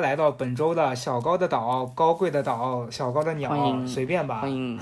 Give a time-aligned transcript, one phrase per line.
[0.00, 4.52] 来到本周的小高的岛，高贵的岛，小高的鸟，欢迎随便吧欢。
[4.52, 4.78] 迎，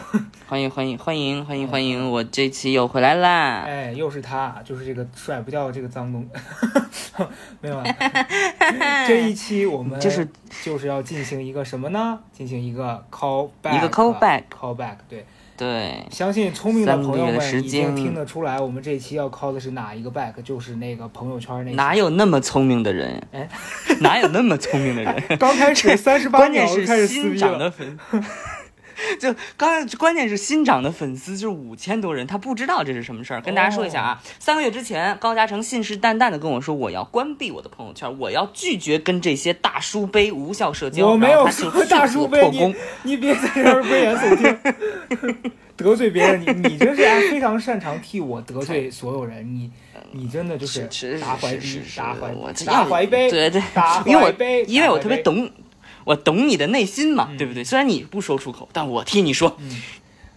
[0.49, 2.11] 欢迎，欢迎，欢迎，欢迎， 欢迎！
[2.11, 3.65] 我这期又回来啦。
[3.67, 6.27] 哎，又是他，就是这个甩不掉这个脏东，
[7.61, 7.85] 没有啊。
[9.07, 10.27] 这一期我们就是
[10.63, 12.19] 就是要进行一个什么呢？
[12.33, 14.97] 进行一个 call back，一个 call back。
[15.09, 15.25] 对，
[15.57, 21.77] 对，相信聪明的朋友们已经听得出来，我们这一期要 call 的是哪一个 back，就是那个朋友圈那期。
[21.77, 23.23] 哪有那么聪明的人？
[23.31, 23.49] 哎，
[24.01, 25.23] 哪有那么聪明的人？
[25.39, 27.73] 刚开始三十八关键秒就开始撕逼了。
[29.19, 33.41] 就刚关键是新涨的粉丝就是五千多人，他不知道这是什么事儿。
[33.41, 41.09] 跟大家说一下啊，哦三个月之前，高嘉诚信誓旦旦的跟我说，我要关闭我的朋友圈，我要拒绝跟这些大叔杯无效社交。
[41.09, 41.49] 我没有
[41.89, 42.75] 大叔杯，你。
[43.03, 49.71] 你别在这儿危言耸听， 得罪别人，你你真是非常擅长替我得罪所有人，你
[50.13, 55.19] 你真的就是是打怀逼是是，是打怀我这打怀杯，对对打因为我怀杯，因为我特别。
[55.19, 55.51] 懂，
[56.05, 57.63] 我懂你的内心嘛，嗯对不对？
[57.65, 59.57] 虽然你不说出口，但我替你说。
[59.59, 59.83] 嗯，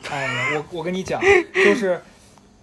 [0.10, 1.22] 哎呀，我我跟你讲，
[1.54, 2.02] 就是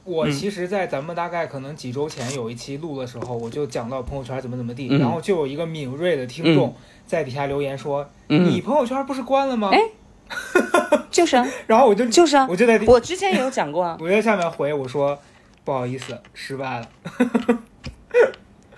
[0.05, 6.75] 我嗯其实，在咱们大概可能几周前有一期录的时候，我就讲到朋友圈怎么怎么地，嗯然后就有一个敏锐的听众
[7.07, 9.81] 在底下留言说：“嗯你朋友圈不是关了吗哎
[11.11, 13.97] 就是啊，？”然后我就就是啊，我就在底我之前也有讲过啊。
[14.01, 15.19] 我在下面回我说
[15.65, 16.89] ：“不好意思，失败了。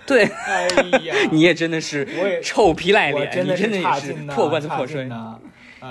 [0.07, 0.67] 对，”哎
[1.03, 2.07] 呀， 你也真的是
[2.41, 5.07] 臭皮赖脸，你真的是真的也是破罐子破摔，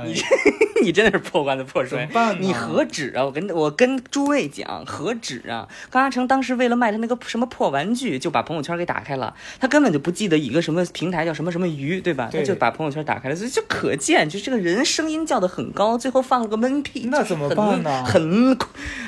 [0.04, 0.20] 你
[0.82, 2.08] 你真的是破罐子破摔？
[2.38, 3.24] 你何止啊！
[3.24, 5.66] 我跟我跟诸位讲，何止啊！
[5.90, 9.34] 高嘉诚当时为了卖他那个什么破玩具，就把朋友圈给打开了。
[9.58, 12.28] 他根本就不记得一个什么平台叫什么什么鱼，对吧？
[12.30, 18.58] 对他就把朋友圈打开了，所以就可见，就这个人声音叫的很高，最后放了个闷屁，那怎么办呢很很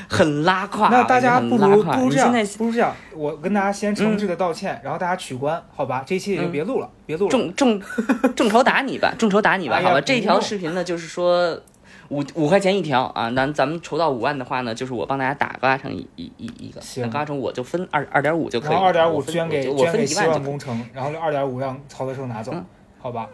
[0.09, 0.88] 很拉胯。
[0.88, 6.03] 那大家不如不如这样不如这样，我跟大家先诚挚的道歉，然后大家取关，好吧？
[6.06, 7.31] 这期也就别录了，别录了。
[7.31, 7.81] 众众
[8.34, 10.00] 众筹打你吧，众筹打你吧， 哎好吧。
[10.00, 11.61] 这条视频呢，就是说
[12.09, 20.27] 五五块钱一条啊，咱咱们筹到五万的话呢，就是我帮大家打高嘉诚一一一一个，行那高嘉诚我就分二二点五就可以，然后二点五捐给我分捐给希。
[20.27, 22.65] 望工程， 然后二点五让曹德胜拿走嗯，
[22.99, 23.29] 好吧？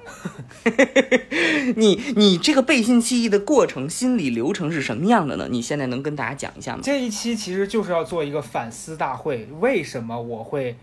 [1.77, 5.47] 你你这个背信弃义的过程、心理流程是什么样的呢？
[5.51, 6.81] 你现在能跟大家讲一下吗？
[6.83, 10.77] 这一期其实就是要做一个反思大会，为什么我会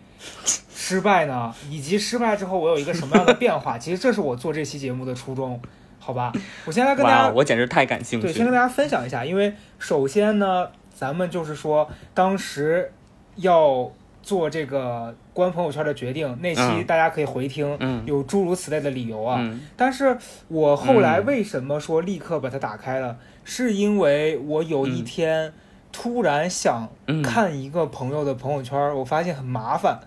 [0.74, 1.54] 失败呢？
[1.70, 3.78] 以及失败之后我有一个什么样的变化？
[3.78, 5.62] 其实这是我做这期节目的初衷，
[6.12, 6.34] 好吧？
[6.66, 8.34] 我先来跟大，家我简直太感兴，趣对。
[8.34, 12.92] 先跟大家分享一下，因为首先呢，咱们就是说当时
[13.38, 13.90] 要
[14.22, 19.38] 做这个关朋友圈的决定，那期嗯大家可以回听，嗯有诸如此类的理由啊。
[19.40, 20.18] 嗯但是
[20.50, 25.54] 我后来嗯为什么说立刻把它打开了，是因为我有一天
[25.92, 30.00] 突然想嗯，看一个朋友的朋友圈，我发现很麻烦。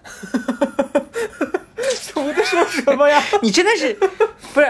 [2.17, 3.23] 我在说什么呀？
[3.43, 3.93] 你真的是
[4.55, 4.67] 不是？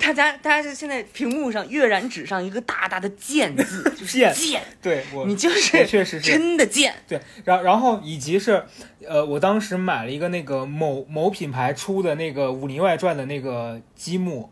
[0.00, 6.94] 大家大家是现在屏幕上跃然纸上一个大大的贱字， 就是贱贱，对我，你就是确实是真的贱。
[7.06, 8.64] 对，然然后以及是，
[9.06, 14.50] 呃，我当时买了一个那个某某品牌出的那个《武林外传》的那个积木，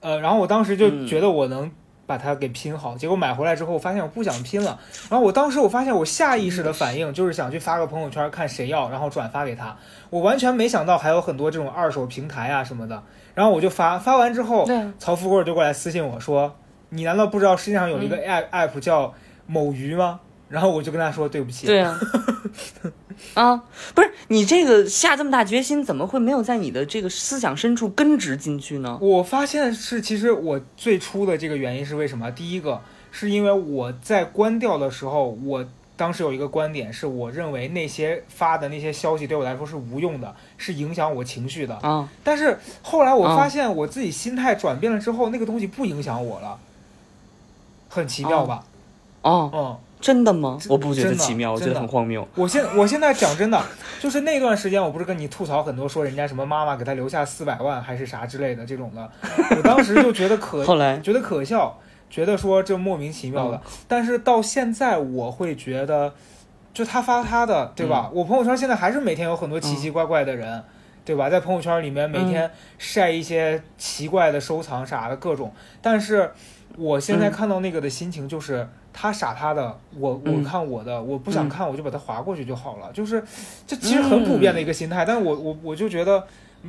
[0.00, 1.70] 呃，然后我当时就嗯觉得我能
[2.06, 4.78] 把它给拼好，结果买回来之后，我发现我不想拼了。
[5.08, 9.76] 然后我当时我发现我下意识的反应就是想去发个朋友圈看谁要，然后转发给他。
[10.10, 13.02] 我完全没想到还有很多这种二手平台啊什么的。
[13.34, 14.64] 然后我就发，发完之后，
[14.98, 16.54] 曹富贵就过来私信我说
[16.90, 19.12] ：“你难道不知道世界上有一个 app app 叫
[19.46, 21.98] 某鱼吗？”然后我就跟他说：“对不起。”对啊，
[23.34, 23.64] 啊，
[23.94, 28.96] 不是你这个下这么大决心，怎么会没有在你的这个思想深处根植进去呢？
[29.00, 32.30] 我发现是，其实我最初的这个原因是为什么？
[32.30, 32.80] 第一个
[33.10, 35.66] 是因为我在关掉的时候，我
[35.96, 41.74] 当时有一个观点，是我认为那些发的那些消息对我来说是无用的，是影响我情绪的。
[41.76, 46.58] 啊，但是后来我啊发现我自己心态转变了之后，那个东西不影响我了，
[47.88, 48.64] 很奇妙吧？
[49.22, 50.58] 哦，嗯，真的吗？
[50.68, 52.26] 我不觉得奇妙，我觉真的得很荒谬。
[52.34, 53.62] 我现我现在讲真的，
[54.00, 59.10] 就是那段时间，我不是跟你吐槽很多，说人家什么妈妈给他留下四百万还是啥之类的这种的，
[59.56, 61.78] 我当时就觉得可 后来，觉得可笑，
[62.14, 63.60] 觉得说这莫名其妙的。
[63.88, 66.14] 但是到现在，我会觉得，
[66.72, 68.08] 就他发他的，对吧？
[68.14, 70.62] 我朋友圈现在还是每天有很多奇奇怪怪的人，
[71.04, 71.28] 对吧？
[71.28, 75.52] 在朋友圈里面每天晒一些奇怪的收藏啥的各种。
[75.82, 76.30] 但是
[76.76, 78.68] 我现在嗯看到那个的心情就是。
[78.96, 83.20] 他傻他的，我我嗯看我的，我不想嗯看我就把它划过去就好了，就是
[83.66, 86.24] 这其实很普遍的一个心态，但是我我我就觉得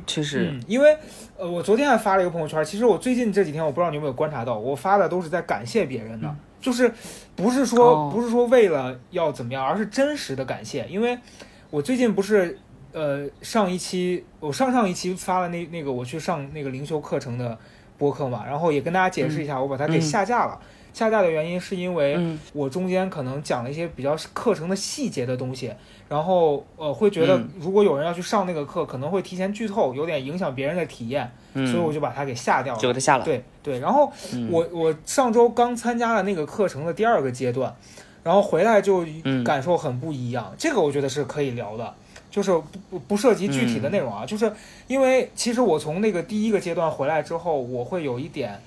[0.06, 0.96] 确实，嗯，因为
[1.38, 2.64] 呃，我昨天还发了一个朋友圈。
[2.64, 6.92] 其实我最近这几天，我不知道你有没有观察到，我发的都是在感谢别人的，嗯就是
[7.36, 10.84] 不是说、哦不是说为了要怎么样，而是真实的感谢。
[10.88, 11.16] 因为
[11.70, 12.58] 我最近不是
[12.92, 17.56] 呃上一期我上上一期发了那那个我去上那个灵修课程的
[17.96, 20.58] 播客嘛，然后也跟大家解释一下，我把它给嗯下架了。
[20.96, 25.70] 下架的原因是因为嗯我中间可能讲了一些比较课程的细节的东西，
[26.08, 32.80] 然后呃会觉得嗯如果有人要去上那个课，可能会提前剧透，有点影响别人的体验，嗯，所以我就把它给下掉了。
[32.80, 33.24] 就给它下了。
[33.26, 37.76] 对对，然后嗯我我上周刚参加了那个课程的第二个阶段，
[38.22, 40.54] 然后回来就嗯感受很不一样。
[40.56, 41.92] 这个我觉得是可以聊的，
[42.30, 44.50] 就是不不不涉及具体的内容啊，就是
[44.86, 48.58] 因为其实我从那个第一个阶段回来之后，我会有一点。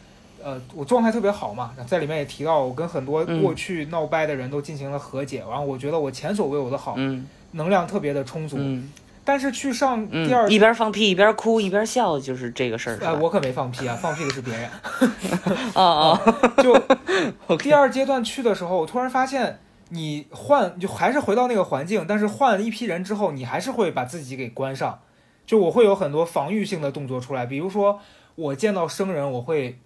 [0.44, 8.58] 呃，我状态特别好嘛，在里面也提到，我跟很多嗯过去闹掰的人都进行了和解，然后我觉得我前所未有的好，嗯能量特别的充足。
[8.60, 8.92] 嗯
[9.26, 13.20] 但是去上第二嗯，一边放屁一边哭一边笑，就是这个事儿是哎，吧？
[13.22, 14.68] 我可没放屁啊，放屁的是别人。
[15.76, 16.22] 啊啊，
[16.58, 19.60] 就第二阶段去的时候，我突然发现，
[19.90, 25.02] 你换就还是回到那个环境，但是换了一批人之后，你还是会把自己给关上。
[25.46, 28.00] 就我会有很多防御性的动作出来，比如说
[28.34, 29.78] 我见到生人，我会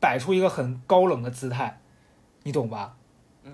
[0.00, 1.78] 摆出一个很高冷的姿态，
[2.42, 2.96] 你懂吧？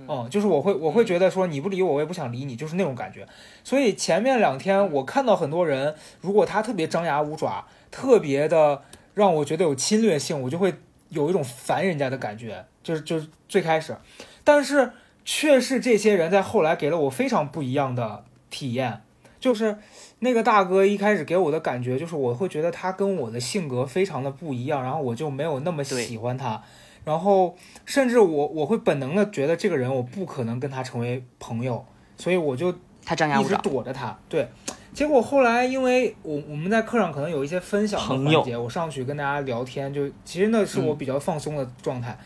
[0.09, 3.27] 嗯，就是我会我会觉得说你不理我，我也不想理你，就是那种感觉。
[3.63, 8.83] 所以前面两天我看到很多人，如果他特别张牙舞爪，特别的
[9.15, 10.75] 让我觉得有侵略性，我就会
[11.09, 13.97] 有一种烦人家的感觉，就是就是最开始，
[14.45, 14.93] 但是
[15.25, 19.03] 却是这些人在后来给了我非常不一样的体验，
[19.41, 19.79] 就是
[20.21, 26.63] 那个大哥一开始给我的感觉就是我会觉得他跟我的性格非常的不一样，然后我就没有那么喜欢他，
[27.05, 27.55] 然后
[27.85, 31.85] 甚至我我会本能的觉得这个人我不可能跟他成为朋友，
[32.17, 32.75] 所以我就
[33.05, 33.61] 他张牙一直舞爪。
[33.63, 34.19] 躲着他。
[34.29, 34.49] 对，
[34.95, 42.19] 结果后来因为我我们在课上可能有一些分享的环节，我上去跟大家聊天，就其实那是我嗯比较放松的状态。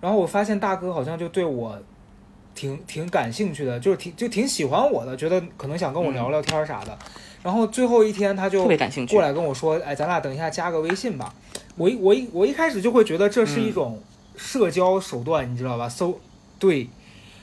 [0.00, 1.78] 然后我发现大哥好像就对我
[2.54, 6.98] 挺挺感兴趣的，就是挺就挺喜欢我的，觉得可能想跟我聊聊天啥的。
[7.44, 11.32] 然后最后一天他就嗯特别感兴趣过来跟我说：“哎，咱俩等一下加个微信吧。”
[11.76, 14.02] 我一我一我一开始就会觉得这是一嗯种
[14.34, 15.86] 社交手段，你知道吧？
[15.88, 16.18] 搜
[16.58, 16.88] 对，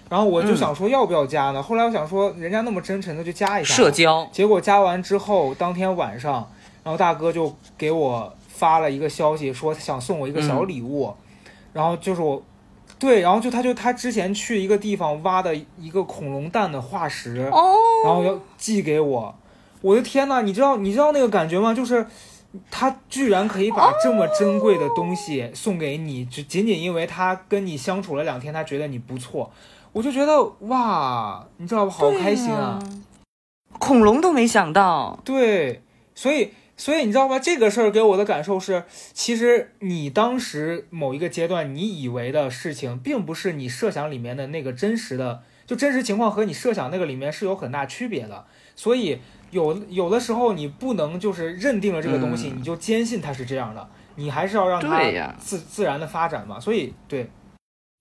[0.09, 1.62] 然后我就嗯想说要不要加呢？
[1.62, 3.75] 后来我想说人家那么真诚的就加一下。
[3.75, 6.50] 社交，结果加完之后，当天晚上，
[6.83, 11.13] 然后大哥就给我发了一个消息，说想送我一个小礼物，
[11.74, 12.42] 然后就是我。
[12.97, 17.74] 对，然后就他就他之前去一个地方挖的一个恐龙蛋的化石，哦，
[18.06, 19.33] 然后要寄给我，
[19.81, 21.74] 我的天呐，你知道你知道那个感觉吗？
[21.74, 22.06] 就是
[22.69, 29.51] 他居然可以把这么珍贵的东西送给你，只仅仅因为他跟你相处了两天，他觉得你不错，
[29.94, 32.80] 我就觉得哇，你知道吧，好开心啊！
[33.80, 35.81] 恐龙都没想到，对，
[36.13, 38.83] 所以所以你知道吗，这个事儿给我的感受是，
[39.13, 48.45] 其实你当时某一个阶段你以为的事情，并不是你设想里面的那个真实的，就真实情况和你设想那个里面是有很大区别的。
[48.75, 49.19] 所以
[49.51, 52.57] 有有的时候你不能就是认定了这个东西，嗯。
[52.57, 55.00] 你就坚信它是这样的，你还是要让它
[55.38, 56.59] 自自然的发展嘛。
[56.59, 57.30] 所以对，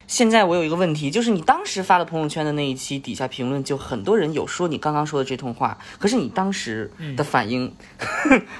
[0.06, 7.72] 现在我有一个问题，就是你当时发的朋友圈的那一期底下评论，就很多人有说你刚刚说的这通话，可是你当时的反应、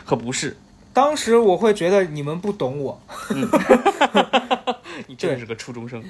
[0.05, 0.57] 可不是，
[0.93, 3.00] 当时我会觉得你们不懂我，
[5.07, 6.03] 你真的是个初中生。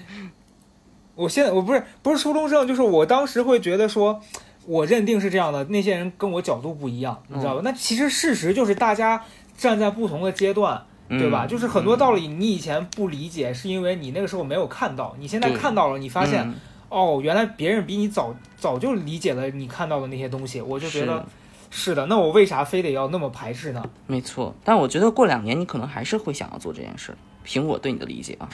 [1.15, 4.23] 我现在我不是不是初中生，就是我当时会觉得说，
[4.67, 7.61] 我认定是这样的，那些人跟我角度不一样，你知道吧？
[7.65, 9.25] 那其实事实就是大家
[9.57, 11.47] 站在不同的阶段，对吧？
[11.47, 16.55] 嗯就是很多道理你以前不理解，是因为你那个时候没有看到，你现在看到了，你发现、嗯
[16.89, 21.25] 哦，原来别人比你早早就理解了你看到的那些东西，我就觉得
[21.71, 22.07] 是的。
[22.07, 23.83] 那我为啥非得要那么排斥呢？
[24.07, 27.17] 没错，但我觉得过两年你可能还是会想要做这件事。
[27.43, 28.49] 凭我对你的理解啊，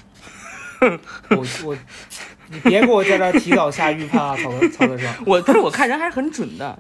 [1.31, 1.77] 我我，
[2.49, 5.13] 你别给我在这儿提早下预判啊，曹德曹德生。
[5.27, 6.79] 我但是我看人还是很准的。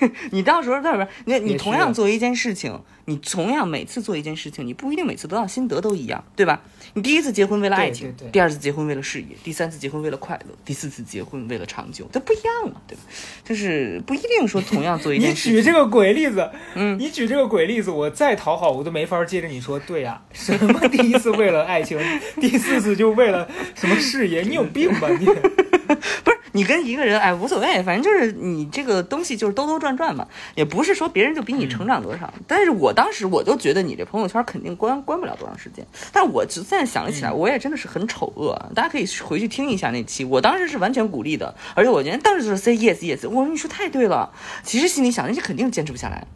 [0.32, 6.60] 你到时候不是不是你你同样做一件事情，你同样每次做一件事情，你不一定每次得到心得都一样，对吧？
[6.94, 13.02] 你第一次结婚为了爱情，对对对第二次结婚为了事业，第三次结婚为了快乐，第四次结婚为了长久，这不一样嘛，对吧？
[13.44, 15.52] 就是不一定说同样做一件 事情。
[15.52, 19.78] 你举这个鬼例子，嗯你举这个鬼例子，我再讨好我都没法接着你说。
[19.80, 21.98] 对呀、 什么第一次为了爱情，
[22.40, 24.42] 第四次就为了什么事业？
[24.42, 25.26] 你有病吧你？
[25.26, 30.26] 不是你跟一个人，哎，无所谓，反正就是你这个东西就是兜兜转转转嘛，
[30.56, 32.32] 也不是说别人就比你成长多少。
[32.46, 35.86] 但是我当时我就觉得你这朋友圈肯定关关不了多长时间。
[36.12, 44.32] 但我现在想起来，我也真的是很丑恶啊，大家可以回去听一下那期，我当时是完全鼓励的，而且我觉得当时就是 say yes yes，我说你说太对了，
[44.64, 46.26] 其实心里想，那这肯定坚持不下来。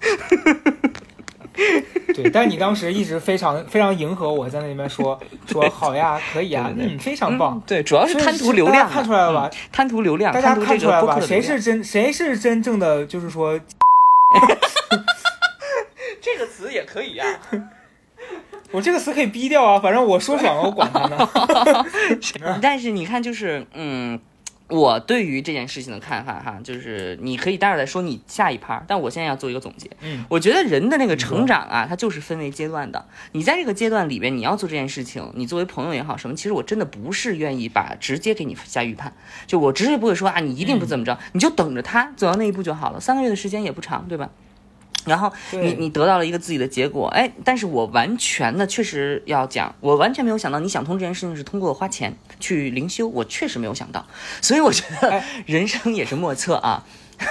[2.14, 7.60] 对，但你当时一直非常非常迎合我，在那边说说好呀，可以呀，对对嗯，非常棒。
[7.66, 9.58] 对，主要是贪图流量看出来了吧嗯？
[9.72, 11.20] 贪图流量，大家看出来了吧？
[11.20, 13.58] 谁是真谁是真正的就是说
[16.20, 17.24] 这个词也可以呀？
[18.72, 21.86] 我这个词可以逼掉啊，反正我说爽了，我管他呢。
[22.60, 24.18] 但是你看，就是嗯，
[24.68, 29.88] 我对于这件事情的看法哈，就是你可以待会儿再说你下一趴，但我现在要做一个总结。
[30.00, 33.06] 嗯，我觉得人的那个成长啊，它就是分为阶段的。
[33.32, 39.12] 你在这个阶段里边，你要做这件事情，你作为朋友也好什么，其实我真的不是愿意把直接给你下预判，
[39.46, 42.98] 就我直接不会说啊，你一定不怎么着，你就等着他走到那一步就好了。
[42.98, 44.30] 三个月的时间也不长，对吧？
[45.06, 54.04] 然后你你得到了一个自己的结果，哎，但是我完全的确实要讲，我完全没有想到你想通这件事情是通过花钱去灵修，我确实没有想到，
[54.42, 56.84] 所以我觉得哎人生也是莫测啊。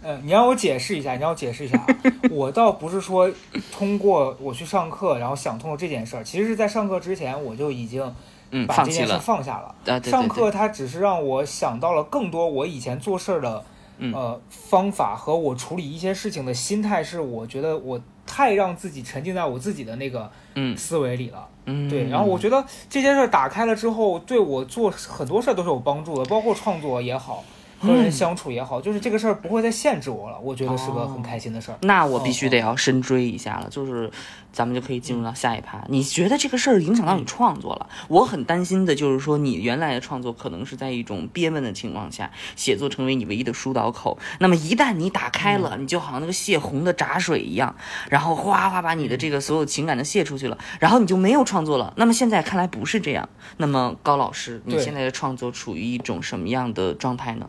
[0.00, 1.86] 呃，你让我解释一下，你让我解释一下啊。
[2.30, 3.30] 我倒不是说
[3.72, 8.14] 通过我去上课，然后想通了这件事儿，其实是在上课之前我就已经
[8.52, 9.66] 嗯，把这件事放下了。
[9.66, 13.64] 啊，对对对上课它只是让我想到了更多我以前做事儿的嗯
[14.12, 20.76] 呃方法和我处理一些事情的心态，是我觉得我太让自己沉浸在我自己的那个嗯。
[20.76, 21.48] 思维里了。
[21.66, 27.44] 嗯，对，然后我觉得这件事儿打开了之后，对我做很多事儿都是有帮助的，包括创作也好，
[27.78, 31.76] 和人相处也好，就是这个事儿不会再限制我了，我觉得是个很开心的事儿。
[31.82, 34.10] 那我必须得要深追一下了，就是
[34.52, 35.84] 咱们就可以进入到下一趴。
[35.88, 37.88] 你觉得这个事儿影响到你创作了？
[38.08, 44.18] 我很担心的就是说，你原来的创作可能是在一种憋闷的情况下，写作成为你唯一的疏导口。
[44.40, 47.74] 那么一旦你打开了，你就好像那个泄洪的闸水一样，
[48.10, 51.92] 然后哗哗把你的这个所有情感都泄出去了，然后你就没有创作了。
[51.96, 53.28] 那么现在看来不是这样。
[53.58, 57.48] 那么高老师，你现在的创作处于一种什么样的状态呢？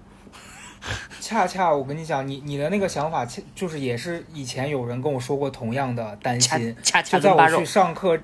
[1.19, 8.17] 恰恰我跟你讲，你你的那个想法，恰就是也是以前有人跟我说过同样的担心，恰恰就在我去，上课，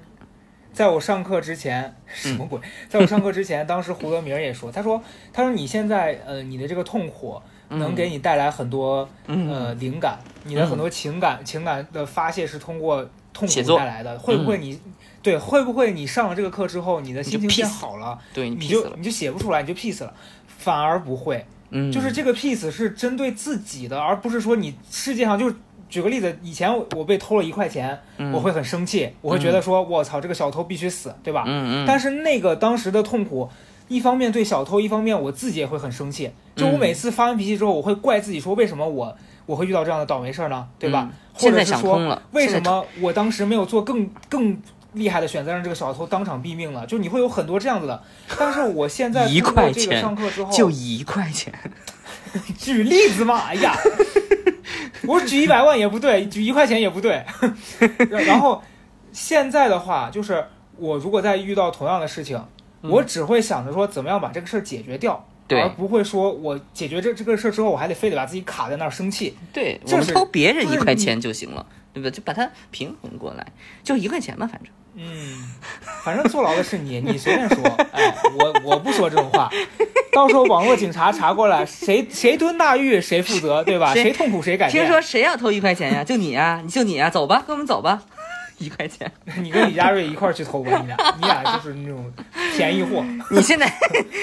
[0.74, 2.60] 在我上课之前，什么鬼？
[2.90, 9.50] 在我上课之前，当时胡德明也说，他说，他说你现在呃，你的这个痛苦能给你带来很多、嗯。
[9.52, 14.80] 呃灵感，你的很多情感、情感的发泄是通过痛苦带来的，会不会你、
[15.22, 20.14] 对会不会你上了这个课之后，你的心情变好了，对你就你就写不出来，你就 peace 了，
[20.48, 21.46] 反而不会。
[21.70, 25.56] 嗯，就是这个 piece 是针对自己的，而不是说你世界上就是。
[25.88, 31.44] 举个例子，以前我我被偷了一块钱，嗯我会很生气，我会觉得说，我操，这个小偷必须死，对吧？
[31.46, 33.48] 嗯嗯，但是那个当时的痛苦，
[33.88, 36.32] 一方面对小偷，一方面我自己也会很生气。
[36.56, 40.68] 就我嗯每次发完脾气之后，我会怪自己说，为什么我我会遇到这样的倒霉事儿呢？
[40.80, 41.08] 对吧？
[41.08, 44.58] 嗯现在或者是说，想通了，为什么我当时没有做更更
[44.96, 46.86] 厉害的选择，让这个小偷当场毙命了？
[46.86, 48.02] 就你会有很多这样子的。
[48.38, 51.54] 但是我现在一块钱上课之后，就一块钱？
[52.58, 53.74] 举例子嘛，哎呀，
[55.08, 57.24] 我举一百万也不对，举一块钱也不对。
[58.10, 58.62] 然后
[59.14, 60.46] 现在的话，就是
[60.78, 62.38] 我如果再遇到同样的事情，
[62.82, 69.38] 嗯我只会想着说怎么样把这个事儿解决掉，而不会说我解决这这个事儿之后，我还得非得把自己卡在那儿生气。
[69.54, 72.12] 对，我们就是偷别人一块钱就行了，对不对？
[72.12, 73.48] 就把它平衡过来，
[73.82, 74.72] 就一块钱吧，反正。
[74.96, 75.52] 嗯，
[76.04, 77.64] 反正坐牢的是你， 你随便说。
[77.92, 79.50] 哎，我我不说这种话，
[80.14, 83.94] 到时候网络警察查过来，谁谁蹲大狱谁负责， 对吧？
[83.94, 84.84] 谁谁痛苦谁改变。
[84.86, 86.04] 听说谁要偷一块钱呀？
[86.04, 88.02] 就你呀，你就你呀，走吧，跟我们走吧，
[88.58, 89.12] 一块钱。
[89.42, 92.12] 你跟李佳瑞一块去偷吧，你俩，你俩就是那种
[92.56, 93.04] 便宜货。
[93.32, 93.72] 你现在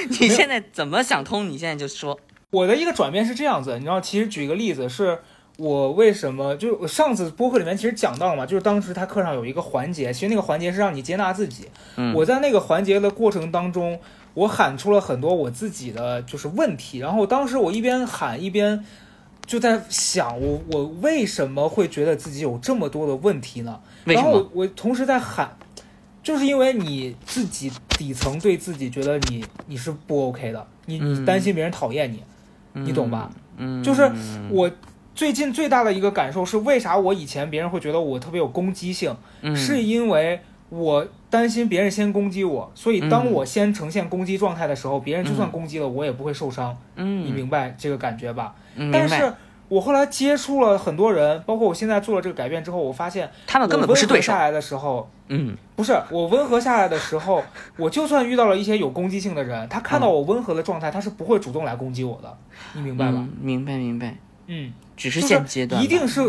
[0.09, 1.49] 你现在怎么想通？
[1.49, 2.19] 你现在就说。
[2.51, 5.19] 我的一个转变是这样子，你知道，其实举个例子，是
[5.63, 11.69] 我为什么，就是我上次播客里面其实讲到了嘛，就是当时他课上有一个环节，其实那个环节是让你接纳自己。
[11.97, 14.01] 嗯我在那个环节的过程当中，
[14.35, 18.85] 我喊出了很多我自己的就是问题，然后当时我一边喊一边
[19.47, 23.79] 就在想我，我为什么会觉得自己有这么多的问题呢？
[24.03, 24.51] 然后为什么？
[24.55, 25.57] 我我同时在喊，
[26.25, 32.25] 就是因为你自己底层对自己觉得你你是不 OK 的，你你嗯担心别人讨厌你，
[32.73, 33.31] 你懂吧？
[33.59, 34.11] 嗯，就是
[34.51, 34.69] 我
[35.15, 48.55] 最近最大的一个感受是，为啥我以前别人会觉得我特别有攻击性，嗯是因为我担心别人先攻击我，所以当嗯我先呈现攻击状态的时候，别人就算攻击了我也不会受伤，嗯，你明白这个感觉吧？
[48.93, 49.33] 但是。
[49.69, 54.37] 我后来接触了很多人，包括我现在做了这个改变之后，我发现他们根本不是对下。
[54.37, 57.43] 来的时候，嗯不是我温和下来的时候，
[57.79, 62.37] 我就算遇到了一些有攻击性的人，他看到我温和的状态，他是不会主动来攻击我的，
[62.75, 63.13] 你明白吧？
[63.17, 64.15] 嗯，明白明白，
[64.47, 66.21] 嗯，只是现阶段吧，一定是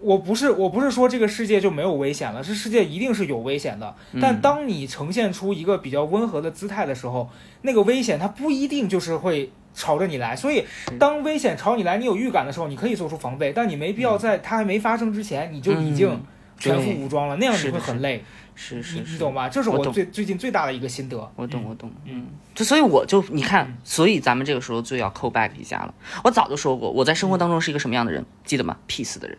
[0.00, 3.94] 我不是我不是说这个世界就没有危险了，这世界一定是有危险的。
[4.12, 7.28] 嗯但当你呈现出一个比较温和的姿态的时候，
[7.62, 10.34] 那个危险它不一定就是会朝着你来。
[10.34, 10.64] 所以，
[10.98, 16.22] 当危险朝你来，你有预感的时候，你可以做出防备，但你没必要在它还没发生之前，你就已经嗯
[16.58, 18.24] 全副武装了，那样你会很累，
[18.62, 19.48] 是是是，懂吧？
[19.48, 21.16] 这是我我最最近最大的一个心得。
[21.34, 25.94] 我懂，嗯我懂，嗯，就所以我就你看，所以咱们这个时候就要 call back 一下了。
[26.22, 29.38] 我早就说过，我在生活当中是一个什么样的人，记得吗？peace 的人，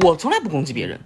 [0.00, 1.00] 我从来不攻击别人。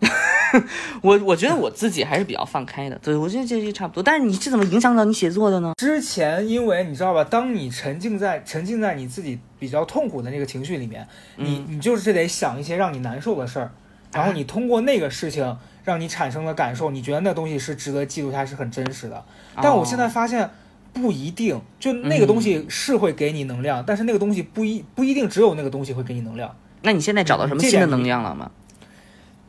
[1.02, 4.02] 我我觉得我自己还是比较放开的，对我觉得这些差不多。
[4.02, 5.72] 但是你是怎么影响到你写作的呢？
[5.76, 11.06] 之前因为你知道吧，当你沉浸在沉浸在你自己比较痛苦的那个情绪里面，
[11.36, 13.72] 你你就是得想一些让你难受的事儿，
[14.12, 19.24] 然后你通过那个事情让你产生了感受，你觉得那东西是值得记录下，是很真实的。
[19.62, 20.50] 但我现在发现
[20.92, 26.56] 不一定，就那个东西是会给你能量，但是那个东西不一不一定只有那个东西会给你能量。
[26.82, 28.50] 那你现在找到什么新的能量了吗？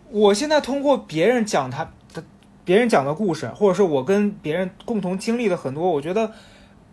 [0.09, 2.23] 我现在通过别人讲他的，
[2.63, 6.31] 别人讲的故事，或者是我跟别人共同经历的很多，我觉得，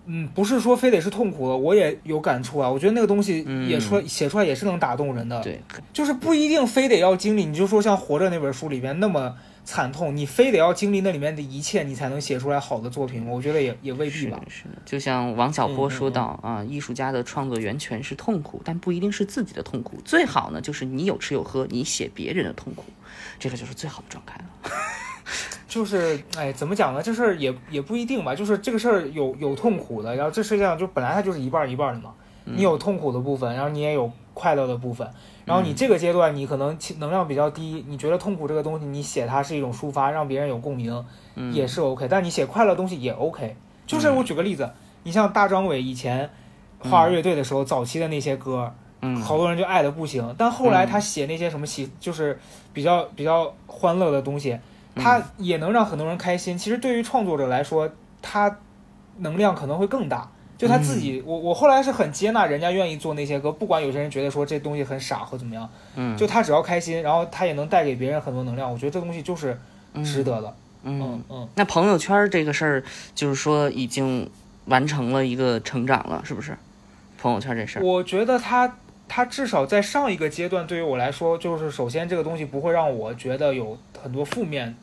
[0.06, 2.68] 嗯，不是说非得是痛苦的，我也有感触啊。
[2.68, 5.60] 我觉得那个东西也出来、写出来也是能打动人的，对，
[5.92, 7.44] 就是不一定非得要经历。
[7.44, 14.70] 你就说像《活着》那本书里边那么惨痛，你非得要经历那里面的一切，你才能写出来好的作品，我觉得也也未必吧是的，。
[14.84, 20.00] 就像王小波说到、啊，艺术家的创作源泉是痛苦，但不一定是自己的痛苦。
[20.04, 22.86] 最好呢，就是你有吃有喝，你写别人的痛苦，
[23.38, 24.72] 这个就是最好的状态了。
[25.68, 27.02] 就是，哎，怎么讲呢？
[27.02, 28.34] 这事儿也也不一定吧。
[28.34, 32.12] 就是这个事儿有有痛苦的，然后这世界上就本来它就是一半儿一半儿的嘛。
[32.44, 35.08] 嗯你有痛苦的部分，然后你也有快乐的部分。
[35.44, 41.04] 然后你这个阶段你可能气能量比较低，你觉得痛苦这个东西，你写它是一种抒发，让别人有共鸣，
[41.36, 42.08] 嗯也是 OK。
[42.08, 43.56] 但你写快乐的东西也 OK。
[43.86, 44.68] 就是我举个例子，
[45.04, 46.28] 你像大张伟以前
[46.80, 50.34] 花儿乐队的时候，早期的那些歌，嗯，好多人就爱的不行。
[50.36, 52.36] 但后来他写那些什么喜，就是
[52.72, 54.58] 比较比较欢乐的东西，
[54.96, 56.56] 他也能让很多人开心。
[56.56, 58.58] 其实对于创作者来说，他
[59.18, 60.30] 能量可能会更大。
[60.58, 69.58] 就他自己，我我后来是很接纳人家愿意做那些歌，不管有些人觉得说这东西很傻或怎么样，嗯，就他只要开心，然后他也能带给别人很多能量，我觉得这东西就是
[70.04, 70.54] 值得的。
[70.84, 74.30] 嗯嗯嗯，那朋友圈这个事儿，就是说已经
[74.66, 76.56] 完成了一个成长了，是不是？
[77.20, 78.76] 朋友圈这事儿，我觉得他
[79.08, 84.74] 他至少在上一个阶段，对于我来说，就是首先这个东西不会让我觉得有很多负面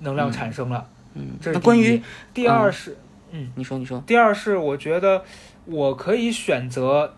[0.00, 0.86] 能量产生了。
[1.14, 2.02] 嗯，这是关于一
[2.34, 2.96] 第二是，
[3.30, 5.22] 嗯你说你说，第二是我觉得
[5.64, 7.14] 我可以选择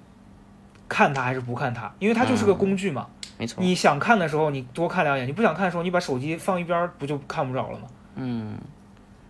[0.88, 3.06] 看它还是不看它，因为它就是个嗯工具嘛。
[3.36, 7.86] 没错，你想看的时候，你多看两眼；你不想看的时候，你把手机放一边，不就看不着了吗？
[8.14, 8.58] 嗯，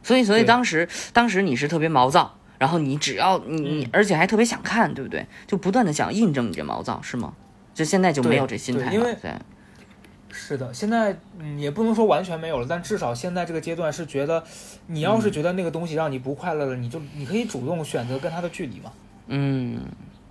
[0.02, 5.26] 所以所以当时当时你是特别毛躁，然后你只要你你嗯，而且还特别想看，对不对？
[5.46, 7.34] 就不断的想印证你这毛躁，是吗？
[7.74, 9.32] 就现在就没有这心态了，对因为对，
[10.30, 14.44] 是的，现在嗯也不能说完全没有了，但至少现在这个阶段是觉得，
[14.86, 18.92] 你要是觉得那个东西让你不快乐了，你就你可以主动选择跟它的距离嘛。
[19.26, 19.80] 嗯，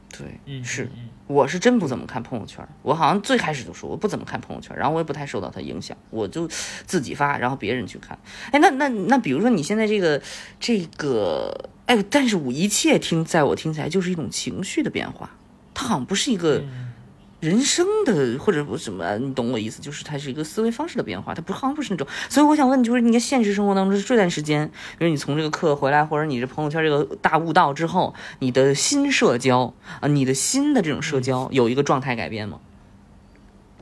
[0.09, 6.47] 对，嗯，是嗯我是真不怎么看朋友圈，我好像最开始就说我不怎么看朋友圈，然后我也不太受到它影响，我就
[6.85, 8.17] 自己发，然后别人去看。
[8.51, 10.21] 哎，那那那，比如说你现在这个
[10.59, 15.29] 这个，哎，但是我一切听在我听起来就是一种情绪的变化，
[15.73, 16.93] 它好像不是一个嗯
[17.41, 22.07] 人生的或者不什么，你懂我意思，就是它是一个思维方式的变化，它不好像不是那种。
[22.29, 24.65] 所以我想问，就是你在现实生活当中这段时间，
[24.97, 32.61] 比如你从这个课回来，或者你这朋友圈这个大悟道之后，你的新社交啊，你的新的这种社交有一个状态改变吗？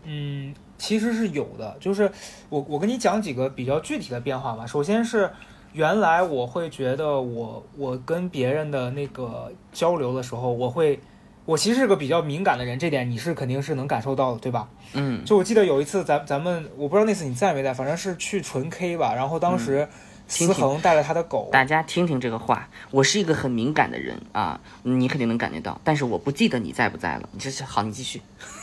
[0.05, 2.11] 嗯，其实是有的，就是
[2.49, 4.65] 我我跟你讲几个比较具体的变化吧。
[4.65, 5.29] 首先是
[5.73, 10.99] 原来我会觉得我我跟别人的那个交流的时候，我会
[11.45, 14.67] 我其实是个比较敏感的人，这点你是肯定是能感受到的，对吧？
[14.93, 19.87] 嗯就我记得有一次咱咱们我不知道那次你在没在，反正是去纯 K 吧，然后当时
[20.27, 27.29] 思恒带了他的狗，大家听听这个话，我是一个很敏感的人啊，你肯定能感觉到，但是我不记得你在不在了。
[27.31, 28.21] 你这是好，你继续。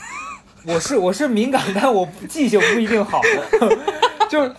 [0.67, 3.21] 我是我是敏感，但我记性不一定好。
[4.29, 4.53] 就是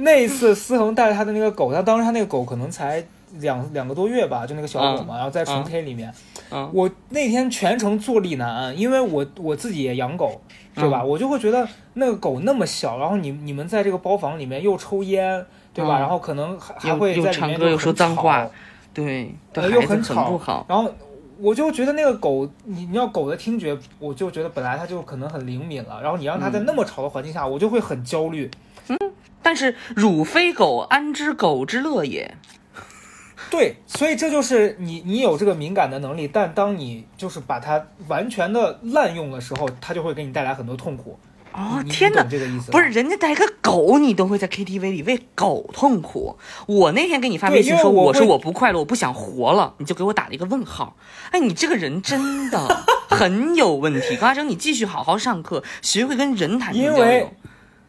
[0.00, 3.04] 那一次，思恒带着他的那个狗，他当时他那个狗可能才
[3.40, 5.64] 两两个多月吧，就那个小狗嘛，然后在纯嗯。
[5.64, 6.14] K 里面，
[6.50, 6.70] 嗯。
[6.72, 10.40] 我那天全程坐立难安，因为我我自己也养狗，
[10.74, 11.02] 对吧？
[11.02, 15.98] 我就会觉得那个狗那么小，然后你你们在这个包房里面又抽烟，对吧？
[15.98, 16.00] 嗯。
[16.00, 18.48] 然后可能还会在里面唱歌又说脏话。
[18.94, 20.30] 对，又很很吵。
[20.30, 20.64] 不好。
[20.68, 20.88] 然后
[21.40, 26.52] 我就觉得那个狗，你你要狗的听觉，我就觉得本来它就可能很灵敏了，然后你让它嗯。
[26.52, 28.48] 在那么吵的环境下，我就会很焦虑。
[29.42, 32.36] 但是汝非狗，安知狗之乐也？
[33.50, 41.18] 对，所以这就是你你有这个敏感的能力，但当你就是把它完全的滥用的时候，它就会给你带来很多痛苦。
[41.50, 42.22] 哦，天哪！
[42.30, 42.70] 这个意思？
[42.70, 46.36] 不是，人家带个狗，你都会在 KTV 里为狗痛苦。
[46.66, 50.94] 我那天给你发微信说，我我说我不快乐，我不想活了，你就给我打了一个问号。
[51.30, 54.14] 哎，你这个人真的 很有问题。
[54.16, 57.30] 高阿生，你继续好好上课，学会跟人谈因成交流为。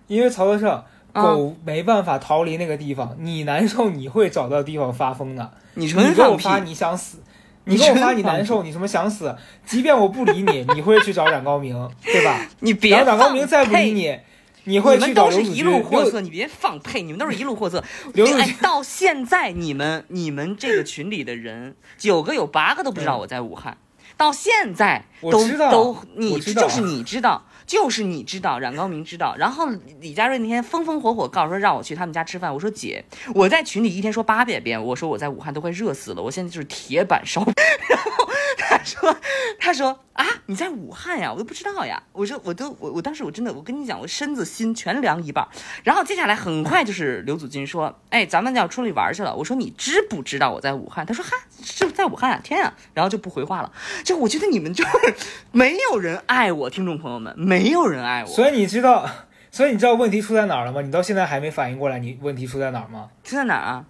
[0.10, 0.70] 因为曹德胜，
[1.14, 5.52] 啊狗没办法逃离那个地方，你难受，你会找到地方发疯的。
[5.76, 7.20] 你你纯放屁，给我发你想死，
[7.64, 9.34] 你你给我发你难受，你什么想死，
[9.66, 12.46] 即便我不理你， 你会去找冉高明，对吧？
[12.60, 14.20] 你别然后冉高明再不理你，
[14.66, 17.04] 你会你们去找刘祖都是一路货色，你别放屁！
[17.04, 17.84] 你们都是一路货色。
[18.14, 23.78] 刘哎到现在你们你们这个群里的人，九个有八个都不知道我在武汉。
[24.18, 29.36] 到现在都我知道都你知道就是你知道，就是你知道，冉高明知道。
[29.38, 29.70] 然后
[30.02, 33.06] 李佳瑞那天风风火火告诉说让我去他们家吃饭，我说姐，
[33.36, 37.46] 我在群里一天说八百遍，我说我在武汉都快热死了，我现在就是铁板烧。
[37.88, 38.28] 然后
[38.58, 39.16] 他说
[39.60, 42.02] 他说啊你在武汉呀，我都不知道呀。
[42.12, 45.48] 我说我都我我当时我真的我跟你讲，我身子心全凉一半。
[45.84, 49.36] 然后接下来很快就是刘祖军说，哎，咱们要出去玩去了。
[49.36, 51.06] 我说你知不知道我在武汉？
[51.06, 52.74] 他说哈是在武汉啊，天啊！
[52.96, 53.72] 然后就不回话了。
[54.04, 54.90] 就我觉得你们就是
[55.52, 58.28] 没有人爱我，听众朋友们，没有人爱我。
[58.28, 59.06] 所以你知道，
[59.52, 60.82] 所以你知道问题出在哪儿了吗？
[60.82, 63.10] 你到现在还没反应过来，你问题出在哪儿吗？
[63.24, 63.86] 出在哪儿啊？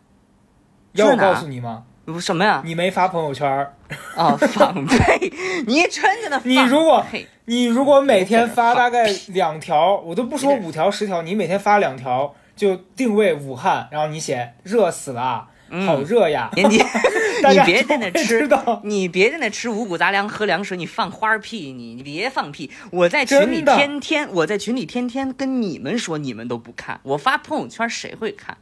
[0.94, 1.84] 要我告诉你吗？
[2.20, 2.64] 什么呀？
[2.66, 3.74] 你没发朋友圈儿。
[4.16, 5.32] 哦， 放屁！
[5.68, 6.42] 你真的！
[6.44, 15.48] 你如果嘿你如果每天发放大概两条，我都不说五条十条，你每天发两条，就定位武汉，然后你写热死了啊，
[15.86, 17.00] 好热呀， 年底大家
[17.50, 18.48] 你别在那吃，
[18.84, 22.70] 你别在那吃五谷杂粮喝凉水，你放花屁，你你别放屁！
[22.92, 28.58] 我在群里天天，我在群里天天跟你们说，你们都不看，我发朋友圈谁会看？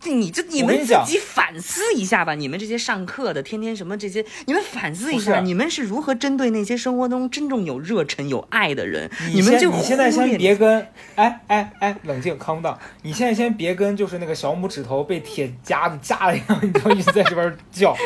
[0.00, 9.10] 这你这你们自己反思一下吧，你们这些上课的，天天什么这些，你们反思一下，你们是如何针对那些生活中真正有热忱、有爱的人？
[9.32, 12.76] 你先们就你现在先别跟，哎哎哎，冷静，calm down。
[13.02, 17.96] 你现在先别跟，就是那个小拇指头被铁夹子夹了一样，你就一直在这边叫。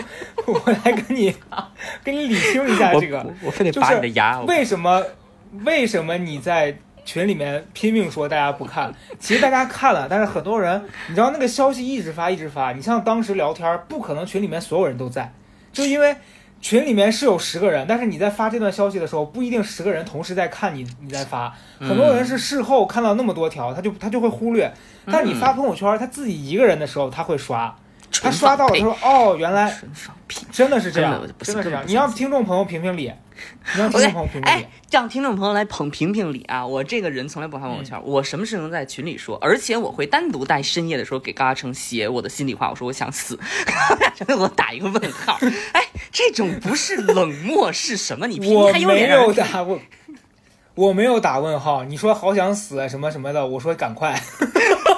[0.46, 1.34] 我来跟你
[2.02, 4.40] 跟你理清一下这个，我我非得拔你的牙。
[4.40, 5.04] 为什么
[5.64, 8.92] 为什么你在群里面拼命说大家不看？
[9.18, 12.72] 其实大家看了，但是很多人，你知道那个消息一直发一直发。
[12.72, 15.32] 你像当时聊天，不可能群里面所有人都在，
[15.72, 16.16] 就因为。
[16.64, 24.72] 群里面是有十个人，但是你在发这段消息的时候，不一定十个人同时在看你你在发，很多人是事后看到那么多条，他就他就会忽略。
[25.06, 27.74] 但你发朋友圈，他自己一个人的时候，他会刷，
[28.20, 29.74] 他刷到了，他说哦，原来。
[30.50, 31.84] 真的是这样真的是这样。
[31.86, 33.12] 你让听众朋友评评理，
[33.76, 36.66] 你让听众朋友评评理哎。，让听众朋友来捧评评理啊！
[36.66, 43.38] 我这个人从来不发朋友圈，嗯我什么事能在群里说，而且我会单独在深夜的时候给高嘉诚写我的心里话，我说我想死，
[44.38, 45.38] 我打一个问号。
[45.72, 48.26] 哎，这种不是冷漠是什么？
[48.26, 49.78] 你评我没有打问，
[50.74, 51.84] 我没有打问号。
[51.84, 54.18] 你说好想死什么什么的，我说赶快。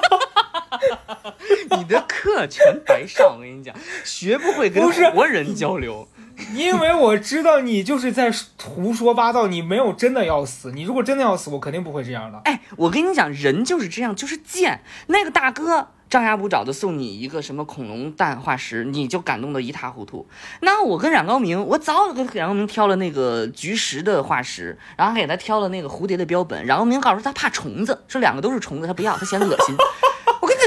[1.77, 6.09] 你的课全白上，我跟你讲，学不会跟活人交流。
[6.53, 10.73] 因为我知道你就是在胡说八道，你没有真的要死。
[10.73, 12.41] 你如果真的要死，我肯定不会这样的。
[12.45, 14.81] 哎，我跟你讲，人就是这样，就是贱。
[15.07, 20.27] 那个大哥张牙舞爪的送你一个什么恐龙蛋化石，你就感动的一塌糊涂。
[20.61, 26.67] 那我跟冉高明，我早就跟冉高明挑了那个菊石的化石，然后还给他挑了那个蝴蝶的标本。
[26.67, 29.77] 冉高明告诉他怕虫子，说两个都是虫子，他不要，他嫌恶心。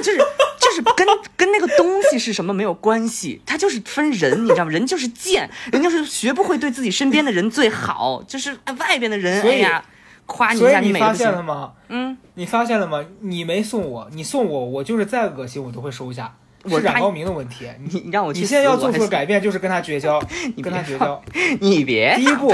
[0.01, 0.17] 就是
[0.59, 4.71] 就是跟跟那个东西是什么没有关系，他就是分人，你知道吗？
[4.71, 9.83] 人就是贱，人就是学不会对自己身边的人最好，就是哎外边的人，哎呀，
[10.25, 11.13] 夸你一下，你发。
[11.13, 11.73] 现了吗？
[11.89, 12.17] 嗯。
[12.35, 13.03] 你发现了吗？
[13.21, 16.35] 你没送我，你送我，我就是再恶心我都会收下。
[16.69, 17.65] 是冉高明的问题。
[17.79, 20.21] 你你你让我去，你现在要做出的改变就是跟他绝交，
[20.55, 21.21] 你跟他绝交。
[21.61, 22.53] 你别第一步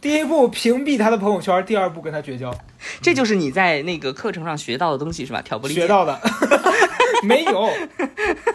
[0.00, 2.54] 第一步屏蔽他的朋友圈，第二步跟他绝交。
[3.02, 5.42] 这就是你在那个课程上学到的东西是吧？
[5.42, 5.82] 挑拨离间。
[5.82, 6.18] 学到的
[7.24, 7.66] 没有，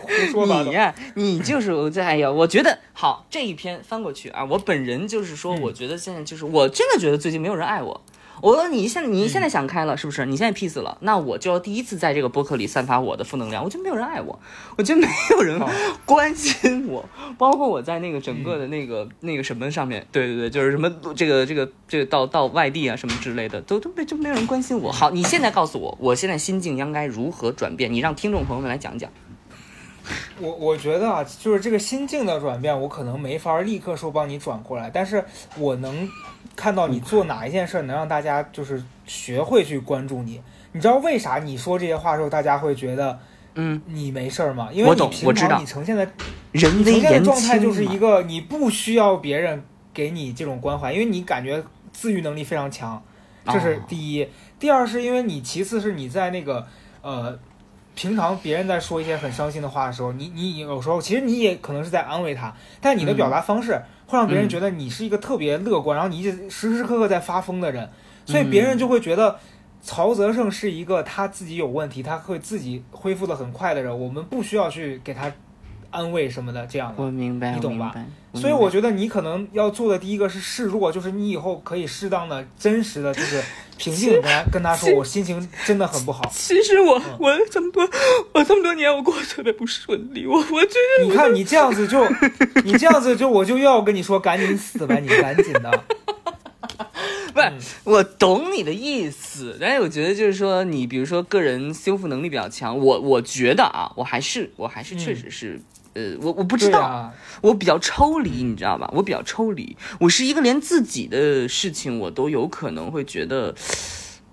[0.01, 0.71] 胡说八道你。
[0.71, 8.01] 呀、你就是我在哎呀，我觉得好这一篇翻过去啊，我本人就是说，嗯我觉得现在就是我真的觉得最近没有人爱我。
[8.43, 10.25] 我说你现在你现在想开了是不是？
[10.25, 13.63] 你现在 peace 了，那我就要第一次在这个播客里散发我的负能量。
[13.63, 14.38] 我觉得没有人爱我，
[14.75, 15.58] 我觉得没有人
[16.06, 24.91] 关心我，包括我在那个整个的那个、那个什么上面，对对对，就是什么这个这个这个到到外地啊什么之类的，都都没就没有人关心我。
[24.91, 27.93] 好，你现在告诉我，我现在心境应该如何转变？
[27.93, 29.10] 你让听众朋友们来讲讲。
[30.39, 35.23] 我我觉得啊，就是这个心境的转变，我可能没法立刻说帮你转过来，但是
[35.57, 36.09] 我能
[36.55, 40.41] 看到你做哪一件事儿能让大家就是学会去关注你。
[40.73, 43.17] 你知道为啥你说这些话的时候，大家会觉得
[43.55, 44.69] 嗯，你没事儿吗？
[44.73, 46.07] 因为你平常你呈现的
[46.51, 47.97] 人微言状态就是一。
[47.97, 49.63] 个你不需要别人
[49.93, 51.63] 给你这种关怀，因为你感觉
[51.93, 53.01] 自愈能力非常强，
[53.45, 54.27] 这是哦第一。
[54.59, 56.65] 第二是因为你，其次是你在那个
[57.01, 57.37] 呃，
[57.95, 67.89] 平常别人在说一些很伤心的话的时候，你你有时候其实你也可能是在安慰他，但你的表达方式会让别人嗯觉得你是一个特别乐观，然后你一直时时刻刻在发疯的人，
[68.25, 69.38] 所以别人就会觉得。
[69.86, 75.29] 曹泽胜是一个他自己有问题，他会自己恢复的很快的人，我们不需要去给他
[75.91, 77.03] 安慰什么的这样的。
[77.03, 77.93] 我明白，你懂吧？
[78.34, 83.43] 所以我觉得你可能要做的第一个是示弱，就是你以后可以适当的、真实的，就是
[83.84, 86.32] 平静的跟他跟他说，我心情真的很不好。
[86.34, 87.89] 其实我、嗯我这么多
[88.34, 92.06] 我这么多年我过得特别不顺利，我我觉得你看你这样子就，
[92.63, 95.84] 你这样子就我就要跟你说，赶紧死吧，你赶紧的。
[97.34, 97.52] 不是，
[97.84, 105.60] 我懂你的意思，但是我觉得就是说，你比如说个人修复能力比较强，我我觉得啊，我还是我还是确实是，
[105.93, 108.89] 呃，我我不知道，啊，我比较抽离，你知道吧？
[108.93, 113.53] 我比较抽离，我是一个连自己的事情我都有可能会觉得，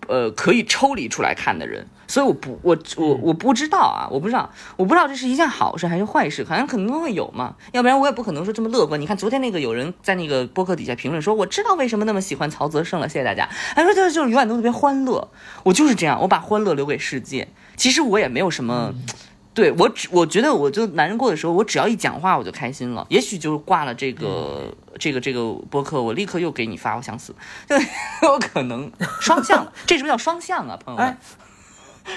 [0.08, 8.98] 呃，可以抽离出来看的人，所以我不，我我我不知道啊，我不知道，我不知道这是一件好事还是坏事，好像可能都会有嘛，要不然我也不可能说这么乐观。
[8.98, 13.46] 你看昨天那个有人在那个播客底下评论说，我知道为什么那么喜欢曹泽胜了，谢谢大家。
[13.76, 15.28] 他说就是就是永远都特别欢乐，
[15.62, 17.48] 我就是这样，我把欢乐留给世界。
[17.76, 18.94] 其实我也没有什么。
[19.52, 23.06] 对我只我觉得我就难过的时候，我只要一讲话我就开心了。
[23.10, 27.34] 也许就挂了这个、这个这个播客，我立刻又给你发，我想死，
[27.68, 27.76] 就
[28.28, 31.06] 有可能双向了，这是不是叫双向啊，朋友们？
[31.08, 31.16] 哎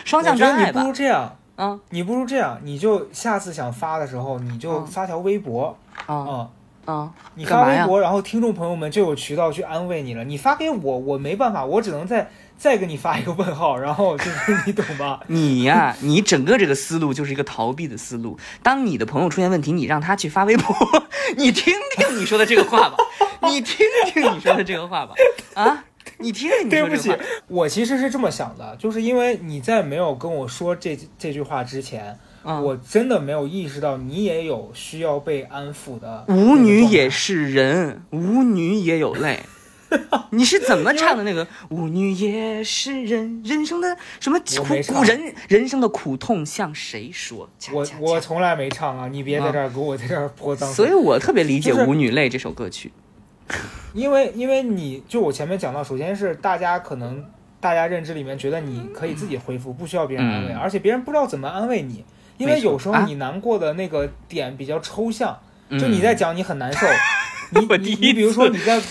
[0.05, 6.49] 双向真爱吧你不如，这样，嗯你不如这样，你就下次想发的时候，你就嗯发条微博，嗯嗯，
[6.87, 10.23] 嗯，你发微博，然后听众朋友们就有渠道去安慰你了。
[10.23, 12.31] 你发给我，我没办法，我只能再
[12.63, 15.19] 再给你发一个问号，然后就是你懂吧？
[15.27, 18.39] 你呀、你整个这个思路就是一个逃避的思路。
[18.61, 20.73] 当你的朋友出现问题，你让他去发微博，
[21.35, 22.95] 你听听你说的这个话吧，
[23.49, 25.13] 你听听你说的这个话吧，
[25.55, 25.83] 啊，
[26.19, 36.23] 你听听你对不起说这个话。，我其实是这么想的，就是因为你在没有跟我说这这句话之前，嗯我真的没有意识到你也有需要被安抚的。
[36.29, 37.09] 舞女也。
[37.09, 39.41] 是人，舞女也有泪。
[40.31, 41.47] 你是怎么唱的那个？
[41.69, 47.49] 舞女也是人，人生的什么苦人人生的苦痛向谁说？
[47.59, 49.07] 恰我恰恰我从来没唱啊！
[49.07, 50.75] 你别在这儿给我在这儿泼脏水。
[50.75, 52.91] 所以我特别理解《舞女泪》这首歌曲。
[53.93, 57.23] 因为因为你就我前面讲到，首先是大家可能
[57.59, 62.03] 大家认知里面觉得你可以自己恢复，不需要别人安慰，嗯而且别人不知道怎么安慰你，
[62.37, 65.37] 因为有时候你难过的那个点比较抽象，
[65.69, 66.87] 嗯就你在讲你很难受，
[67.51, 68.81] 你你你比如说你在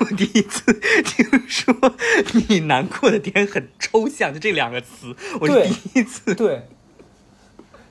[0.00, 0.72] 我 第一次
[1.04, 1.74] 听说
[2.48, 6.34] 你难过的点很抽象，就这两个词，我是第一次。
[6.34, 6.66] 对，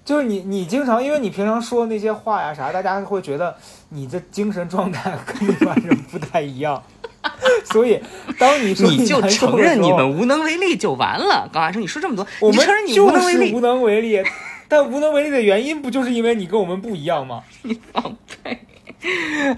[0.03, 3.55] 就是你你经常因为你平常说那些话呀啥，大家会觉得
[3.89, 6.81] 你的精神状态跟一般人不太一样，
[7.71, 8.01] 所以
[8.37, 11.49] 当你说你就承认你们无能为力就完了。
[11.53, 14.23] 高大生，你说这么多，我们你承认你就无能为力是无，能为力，
[14.67, 17.43] 但无能为力的原因不就是因为你跟我们不一样吗？
[17.63, 18.57] 你放屁！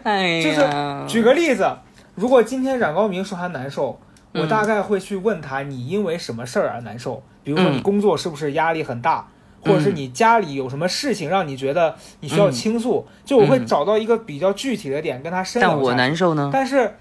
[0.03, 1.69] 哎就是呀，举个例子，
[2.15, 3.99] 如果今天冉高明说他难受，
[4.33, 7.81] 我嗯大概会去问他你因为什么事儿而难受，比如说你嗯。
[7.83, 9.27] 工作是不是压力很大，
[9.61, 16.49] 或者是你家里有什么事情让你觉得你需要倾诉，就我会嗯找到一个比较具体的点跟他深聊但我难受呢。
[16.51, 16.95] 但是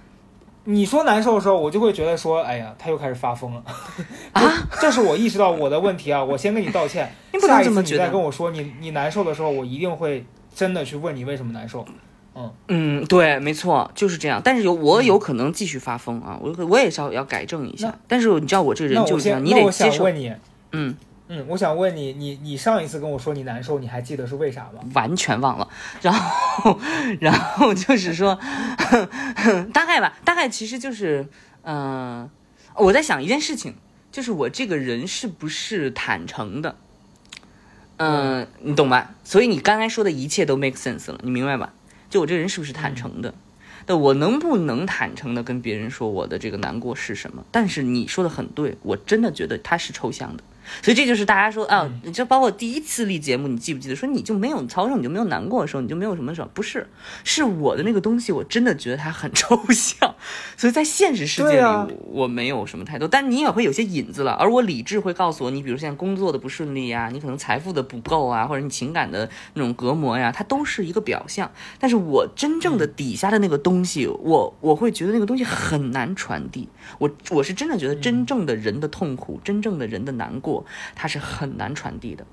[0.65, 3.63] 你说难受的时候，我就会觉得说，哎呀，他又开始发疯了。
[4.33, 4.43] 啊！
[4.81, 7.13] 这是我意识到我的问题啊， 我先跟你道歉。
[7.33, 11.85] 你不能下一次你再跟我说你你难受的时候，我一定会真的去问你为什么难受。
[12.69, 14.41] 嗯，对，没错，就是这样。
[14.43, 17.95] 但是有我有可能继续发疯啊，我我也是要要改正一下。
[18.09, 19.93] 但是你知道我这个人就是这样，你得接受。
[19.93, 20.33] 想问你，
[20.73, 20.97] 嗯，
[21.29, 24.81] 嗯，我想问你，你你上一次跟我说你难受，你还记得是为啥吗？
[24.95, 25.69] 完全忘了。
[26.01, 26.79] 然后，
[27.21, 28.39] 然后就是说，
[29.75, 31.27] 大概吧，大概其实就是，
[31.65, 32.29] 嗯、
[32.77, 33.75] 我在想一件事情，
[34.11, 36.77] 就是我这个人是不是坦诚的？
[37.99, 39.15] 嗯、你懂吧？
[39.23, 41.73] 所以你刚才说的一切都 make sense 了，你明白吧？
[42.13, 43.33] 就我这人是不是坦诚的？
[43.87, 47.43] 那我能不能坦诚的跟别人说我的这个难过是什么？
[47.51, 50.45] 但是你说的很对，我真的觉得它是抽象的。
[50.83, 56.51] 所以这就是大家说啊，就包括第一次立节目，你记不记得说你就没有曹生，你就没有难过的时候，你就没有什么什么？
[56.55, 56.89] 不是，
[57.25, 60.15] 是我的那个东西，我真的觉得它很抽象，
[60.57, 64.33] 所以在现实世界里，我没有什么太多，但你也会有些引子了。
[64.33, 71.51] 而我理智会告诉我，你比如现在工作的不顺利呀，你可能财富的不够啊，或者你情感的那种隔膜呀，它都是一个表象。
[71.79, 76.69] 但是我真正的底下的那个东西，我我会觉得那个东西很难传递。
[76.99, 80.52] 我我是真的觉得真正的人的痛苦，真正的人的难过，
[80.95, 82.25] 它是很难传递的。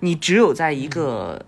[0.00, 1.44] 你只有在一个，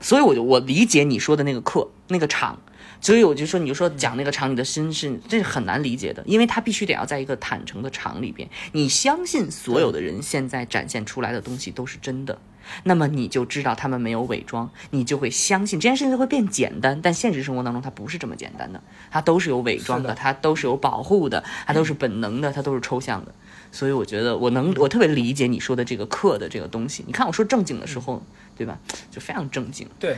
[0.00, 2.58] 所以我就我理解你说的那个课那个场，
[3.00, 12.38] 所以我就说，你就说讲那个场，你的心是这是很难理解的，因为它必须得要在一个坦诚的场里边，你相信所有的人现在展现出来的东西都是真的，
[12.84, 17.00] 那么你就知道他们没有伪装，你就会相信这件事情就会变简单。
[17.00, 23.32] 但现实生活当中，它不是这么简单的，它都是有伪装的，的它都是有保护的，它都是本能的，它都是抽象的。
[23.72, 27.02] 所以我觉得我能，我特别理解你说的这个课的这个东西。
[27.06, 28.22] 你看我说正经的时候，
[28.56, 28.78] 对吧？
[29.10, 29.88] 就非常正经。
[29.98, 30.14] 对，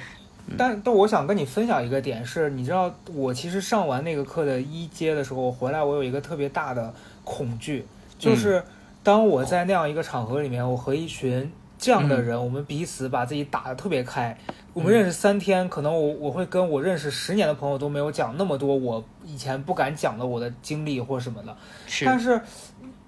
[0.49, 7.87] 嗯但但我想跟你分享一个点是，你知道我其实上完那个课的一阶的时候，我回来我有一个特别大的恐惧，
[8.19, 8.64] 就是嗯
[9.05, 14.37] 当我在那样一个场合里面，我和一群这样的嗯人，我们彼此把自己打得特别开。
[14.73, 22.40] 我们认识三天，可能我我会跟我认识十年的朋友都没有讲那么多我以前不敢讲的我的经历或什么的，是，但是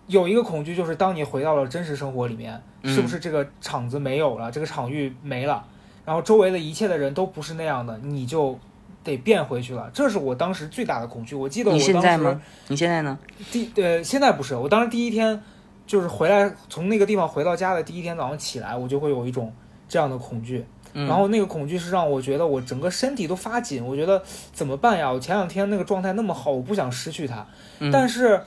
[0.06, 5.64] 有一个恐惧，就是当你回到了真实生活里面，嗯是不是这个场子没有了，这个场域没了，
[6.04, 8.58] 然后周围的一切的人都不是那样的，你就
[9.02, 9.90] 得变回去了。
[9.92, 11.34] 这是我当时最大的恐惧。
[11.34, 12.40] 我记得我你现当时在吗？
[12.68, 13.18] 你现在呢？
[13.50, 15.42] 第呃现在不是，我当时第一天
[15.86, 19.52] 就是回来从那个地方回到家的第一天早上起来，我就会有一种
[19.88, 20.64] 这样的恐惧。
[20.98, 24.22] 嗯然后那个恐惧是让我觉得我整个身体都发紧，我觉得
[24.54, 25.12] 怎么办呀？
[25.12, 27.46] 我前两天那个状态那么好，我不想失去它。
[27.80, 28.40] 嗯但是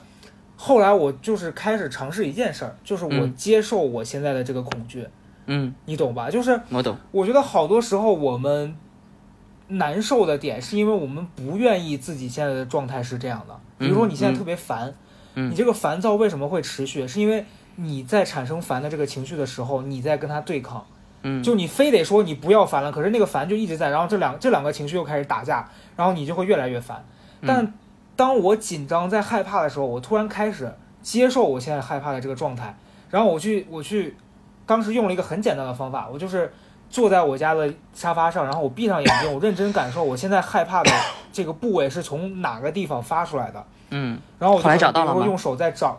[0.62, 5.08] 后来我就是开始尝试一件事儿，就是我嗯接受我现在的这个恐惧，
[5.46, 6.28] 嗯，你懂吧？
[6.28, 6.94] 就是我懂。
[7.12, 8.76] 我觉得好多时候我们
[9.68, 13.58] 难受的点，是因为我们不愿意自己现在的状态是这样的。
[13.78, 14.92] 比如说你现在嗯特别烦，
[15.34, 17.08] 嗯你这个烦躁为什么会持续？
[17.08, 17.46] 是因为
[17.76, 20.84] 你在产生烦的这个情绪的时候，你在跟它对抗。
[21.22, 27.02] 嗯，就你非得说你不要烦了，可是那个烦就一直在，然后这两这两个情绪又开始打架，然后你就会越来越烦。
[27.40, 27.72] 嗯但
[28.20, 32.76] 当我紧张在害怕的时候，我突然开始接受我现在害怕的这个状态，
[33.08, 34.14] 然后我去我去，
[34.66, 36.52] 当时用了一个很简单的方法，我就是
[36.90, 40.90] 坐在我家的沙发上，然后我闭上眼睛，我认真感受我现在害怕的
[41.32, 44.20] 这个部位是从哪个地方发出来的，嗯。
[44.38, 45.98] 然后我就后来找到了吗比如说用手在找，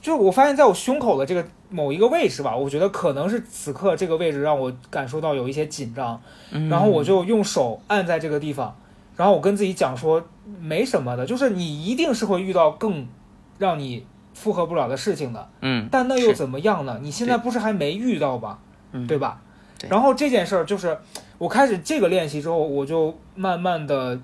[0.00, 8.76] 就是我发现在我胸口的这个某一个位置吧，我觉得可能是此刻这个位置让我感受到有一些紧张，嗯，然后我就用手按在这个地方，
[9.18, 10.22] 然后我跟自己讲说
[10.60, 13.06] 没什么的，就是你一定是会遇到更
[13.58, 17.00] 让你负荷不了的事情的，嗯但那又怎么样呢？
[17.02, 18.60] 你现在不是还没遇到吧？
[18.92, 19.42] 嗯对吧？
[19.78, 20.96] 对然后这件事儿就是
[21.38, 24.18] 我开始这个练习之后，我就慢慢的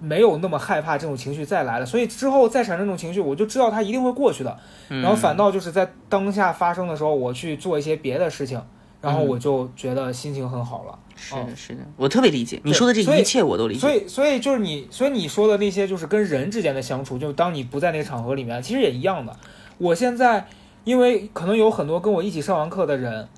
[0.00, 4.56] 没有那么害怕这种情绪再来了，所以之后再产生这种情绪，我就知道它一定会过去的。
[4.88, 8.60] 嗯然后反倒就是在当下发生的时候，我去做一些别的事情，
[9.00, 10.98] 然后嗯我就觉得心情很好了。
[11.18, 13.80] 是哦的是的，我特别理解你说的这一切，我都理解。
[13.80, 19.36] 所以，所以就是你，所以你说的那些，就是跟人之间的相处，就当你不在那个场合里面，其实也一样的。
[19.78, 20.46] 我现在，
[20.84, 23.28] 因为可能有很多跟我一起上完课的人，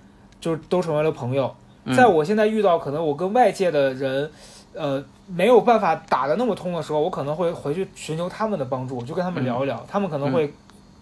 [0.41, 1.55] 就是都成为了朋友。
[1.85, 4.31] 嗯在我现在遇到可能我跟外界的人，
[4.75, 10.53] 呃，没有办法打得那么通的时候，我可能会回去寻求他们的帮助，我就跟他们聊一聊，他们可能会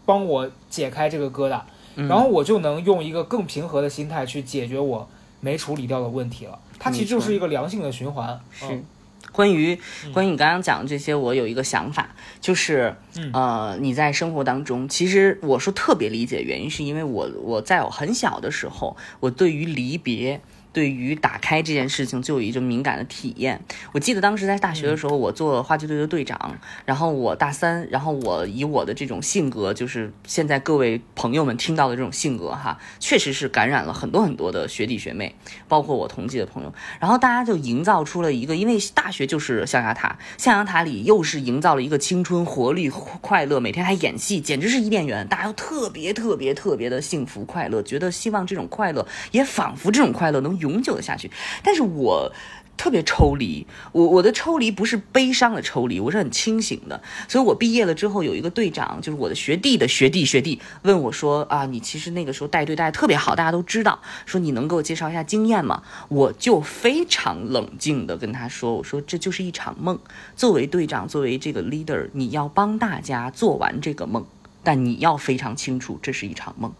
[0.06, 1.60] 帮我解开这个疙瘩，
[1.96, 5.06] 嗯然后我就能用一个更平和的心态去解决我
[5.40, 6.58] 没处理掉的问题了。
[6.78, 8.40] 它其实就是一个良性的循环。
[8.52, 8.84] 是嗯
[9.32, 20.40] 关于嗯关于你刚刚讲的这些，我有一个想法，就是嗯呃，你在生活当中，其实我说特别理解，原因是因为我我在我很小的时候，我对于离别。
[20.72, 23.60] 对于打开这件事情就有一种敏感的体验。
[23.92, 35.34] 我记得当时在大学的时候，我做话剧队的队长，然后我大三，然后我以我的这种性格，就是现在各位朋友们听到的这种性格哈，确实是感染了很多很多的学弟学妹，
[35.66, 36.72] 包括我同届的朋友。
[37.00, 45.26] 然后大家就营造出了一个，因为大学就是象牙塔，象牙塔里又是营造了一个青春活力、快乐，每天还演戏，简直是伊甸园。
[45.28, 51.30] 大家都特别特别特别的幸福快乐，觉得希望这种快乐也仿佛这种快乐能永久的下去。
[51.62, 52.32] 但是我。
[52.78, 57.02] 特别抽离，我我的抽离不是悲伤的抽离，我是很清醒的。
[57.26, 65.82] 所以我毕业了之后，有一个队长，就是我的学弟的学弟学弟，问我说啊，你其实那个时候带队带的特别好，大家都知道，说你能给我介绍一下经验吗？
[66.08, 69.98] 我就非常冷静的跟他说，我说这就是一场梦，
[70.36, 74.24] 作为队长，作为这个 leader，你要帮大家做完这个梦，
[74.62, 76.72] 但你要非常清楚这是一场梦。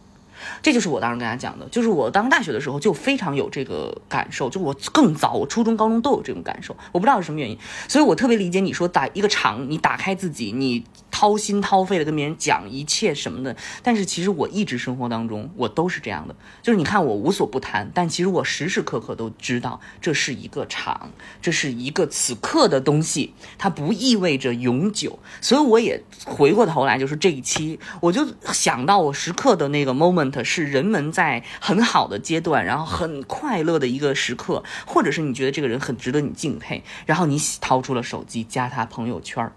[0.63, 7.59] 这就是我当时跟他讲的，就是我当大学的时候就非常有这个感受，就我更早，我初中、高中都有这种感受，我不知道是什么原因，
[7.89, 21.11] 所以我特别理解你说打一个场，你打开自己，你掏心掏肺的跟别人讲一切什么的，但是其实我一直生活当中我都是这样的，就是你看我无所不谈，但其实我时时刻刻都知道这是一个场，
[21.41, 30.28] 这是一个此刻的东西，它不意味着永久，所以我也回过头来就是这一期，我就想到我时刻的那个 moment。
[30.31, 39.53] Moment 是人们在很好的阶段，然后很快乐的一个时刻，或者是你觉得这个人很值得你敬佩，然后你掏出了手机加他朋友圈儿。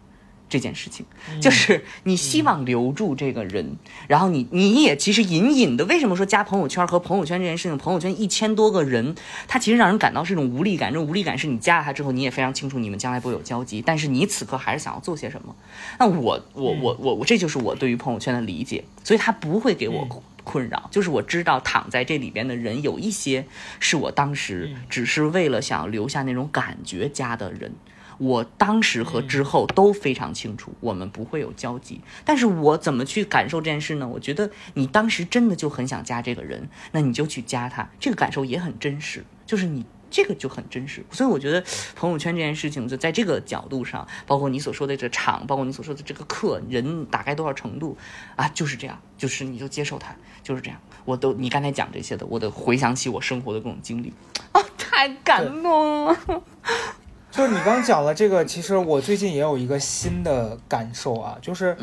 [0.49, 1.05] 这件事情，
[1.39, 3.77] 就是你希望留住这个人，
[4.09, 9.15] 然后你你也其实隐隐的，为什么说加朋友圈和朋友圈这件事情，朋友圈一千多个人，
[9.47, 10.91] 他其实让人感到是一种无力感。
[10.91, 15.55] 这种无力感是你加了他之后，你也非常清楚你们将来不会有交集，但是你此刻还是想要做些什么。
[15.97, 20.05] 那我我我我我，这就是我对于朋友圈的理解，所以他不会给我
[20.43, 23.45] 困扰，就是我知道躺在这里边的人有一些
[23.79, 27.73] 是我当时只是为了想要留下那种感觉加的人。
[28.17, 32.01] 我当时和之后都非常清楚，我们不会有交集。
[32.23, 34.07] 但是我怎么去感受这件事呢？
[34.07, 41.03] 我觉得你当时真的就很想加这个人，那你就去加他，这个感受也很真实，就是你这个就很真实。
[41.09, 41.63] 所以我觉得
[41.95, 47.97] 朋友圈这件事情，就在这个角度上，包括你所说的这场，包括你所说的这个课，人大概多少程度
[48.35, 50.79] 啊，就是这样，就是你就接受它，就是这样。
[51.05, 54.13] 我都你刚才讲这些的，我都回想起我生活的各种经历，
[54.51, 56.15] 啊，太感动了。
[57.31, 61.77] 就是你刚讲了这个，其实我最近也有一个新的感受啊，就是，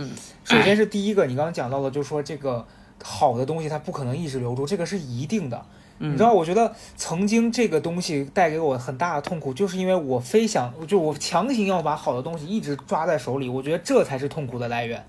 [0.44, 2.66] 首先是第一个，你刚刚讲到了，就是说这个
[3.02, 5.64] 好的东西它不可能一直留住，这个是一定的。
[5.98, 15.04] 你知道，我觉得曾经这个东西带给我很大的痛苦，就是因为我非想，就我强行要把好的东西一直抓在手里，我觉得这才是痛苦的来源。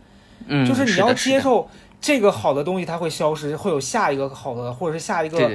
[0.47, 1.67] 嗯，就是你要接受
[2.01, 5.51] 这个好的东西它会消失，会有下一个好的，或者是下一个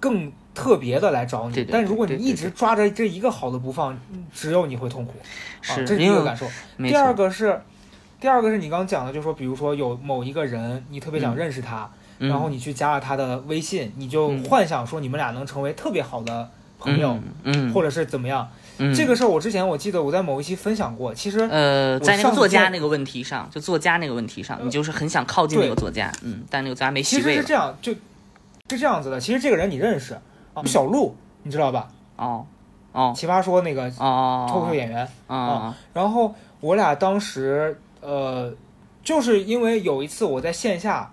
[0.00, 0.32] 更。
[0.54, 3.96] 特别的来找你，但如果你一直抓着这一个好的不放，
[4.34, 5.14] 只有你会痛苦。
[5.62, 6.48] 是，这是第一个感受。
[6.78, 7.62] 第二个是，
[8.18, 16.48] 第二个是你刚刚讲的，就是说，比如说有某一个人，你特别想认识他，然后你去加了他的微信，你就幻想说你们俩能成为特别好的
[16.78, 18.48] 朋友，嗯，或者是怎么样。
[18.94, 21.12] 这个事儿我之前我记得我在某一期分享过。
[21.12, 27.98] 其实，呃，在那个作家那个问题上，就作家那个问题上，你就是很想靠近那个作家，嗯，但那个作家没戏其实是这样，就是
[28.68, 29.18] 这样子的。
[29.18, 30.16] 其实这个人你认识。
[30.64, 31.14] 小鹿，
[31.44, 31.88] 你知道吧？
[32.16, 32.44] 哦，
[32.90, 35.72] 哦，奇葩说那个哦，脱口秀演员啊。
[35.92, 38.52] 然后我俩当时呃，
[39.04, 41.08] 就是因为有一次我在线下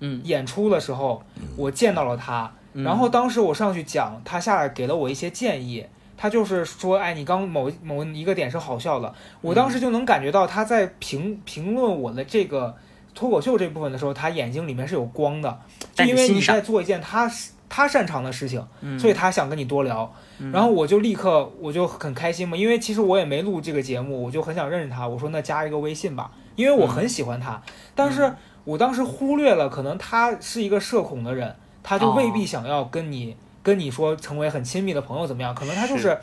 [0.00, 1.22] 嗯演出的时候，
[1.56, 2.52] 我见到了他。
[2.72, 5.86] 然后当时我上去讲，他下来给了我一些建议。
[6.16, 9.14] 他就是说，哎，你刚某某一个点是好笑的。
[9.40, 12.76] 我当时就能感觉到他在评评论我的这个
[13.14, 15.58] 脱口秀这部分的时候，他眼睛里面是有光的，
[15.94, 17.30] 就因为你在做一件他。
[17.72, 18.66] 他擅长的事情，
[18.98, 20.12] 所以他想跟你多聊，
[20.52, 25.06] 然后我就立刻我就很开心嘛，因为其实我也没录这个节目，我就很想认识他。
[25.06, 27.62] 我说那加一个微信吧，因为我很喜欢他，
[27.94, 28.34] 但是
[28.64, 35.54] 我当时忽略了，可能他是一个社恐的人，他就未必想要跟你跟你说成为很亲密的朋友怎么样？
[35.54, 36.18] 可能他就是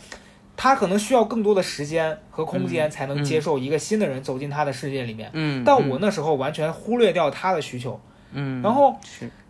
[0.55, 5.29] 他可能需要更多的时间和空间才能接受一个新的人走进他的世界里面。
[5.33, 7.99] 嗯，但我那时候完全忽略掉他的需求。
[8.31, 8.95] 嗯，然后。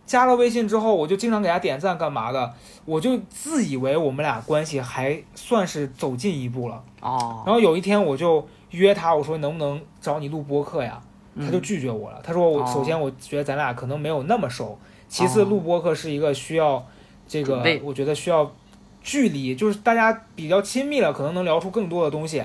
[0.08, 2.54] 加了微信之后，我就经常给他点赞干嘛的，
[2.86, 6.82] 我就自以为我们俩关系还算是走近一步了。
[7.02, 7.44] 哦。
[7.46, 11.02] 然后有一天我就约他，我说能不能找你录播客呀？
[11.44, 12.20] 他就拒绝我了。
[12.24, 14.78] 他说我首先我觉得咱俩可能没有那么熟，
[15.08, 16.86] 其次录播客是一个需要
[17.28, 18.52] 这个，我觉得需要
[19.02, 22.44] 距离，就是大家比较亲密了，可能能聊出更多的东西。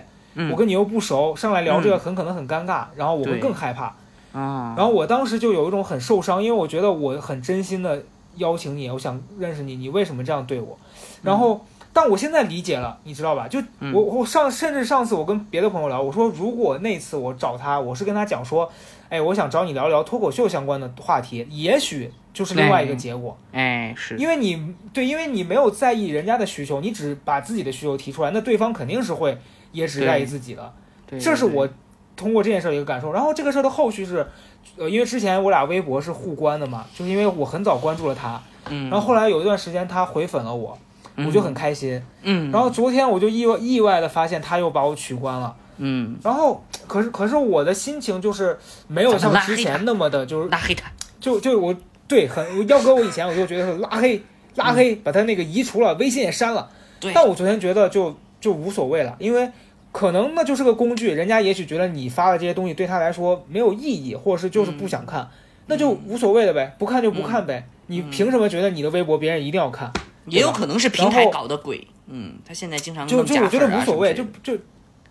[0.50, 3.94] 我跟你又不熟，上来聊这个很可能很尴尬，然后我会更害怕。
[4.32, 8.02] 啊，然后我当时就有一种很受伤，因为我觉得我很真心的
[8.36, 10.78] 邀请你，我想认识你，你为什么这样对我？
[11.22, 13.46] 然后，但我现在理解了，你知道吧？
[13.48, 13.60] 就
[13.92, 18.70] 我我上甚至上次我跟别的朋友聊，我说如果那次我找他，我是跟他讲说，
[19.08, 23.36] 哎，我想找你聊聊脱口秀相关的话题，也许就是另外一个结果。
[23.52, 24.16] 哎，是。
[24.16, 29.38] 因为你对，因为你没有在意人家的需求，你只把自己的需求提出来，那对方肯定是会
[29.72, 30.72] 也只在意自己的。
[31.20, 31.68] 这是我。
[32.14, 34.24] 通过这件事儿一个感受，然后这个事儿的后续是，
[34.76, 40.78] 呃，因为之前我俩微博是互关的嘛，就是因为我很早关注了他，嗯，然后后来有一段时间他回粉了我，
[41.16, 48.58] 我就很开心，嗯，然后昨天我就意外意外的发现他又把我取关了，嗯，然后可是可是我的心情就是
[48.88, 50.90] 没有像之前那么的，就是拉黑他，
[51.20, 51.74] 就就我
[52.08, 54.22] 对很要搁我以前我就觉得是拉黑
[54.56, 56.68] 拉黑，把他那个移除了，微信也删了，
[57.00, 59.50] 对，但我昨天觉得就就无所谓了，因为。
[59.94, 65.28] 可能那就是个工具，人家也许觉得你发的这些东西对他来说没有意义，或者是就是不想看，
[65.66, 67.68] 那就无所谓了呗，不看就不看呗。
[67.88, 69.92] 你凭什么觉得你的微博别人一定要看？
[70.26, 71.86] 也有可能是平台搞的鬼。
[72.06, 74.56] 嗯，他现在经常就就我觉得无所谓，就就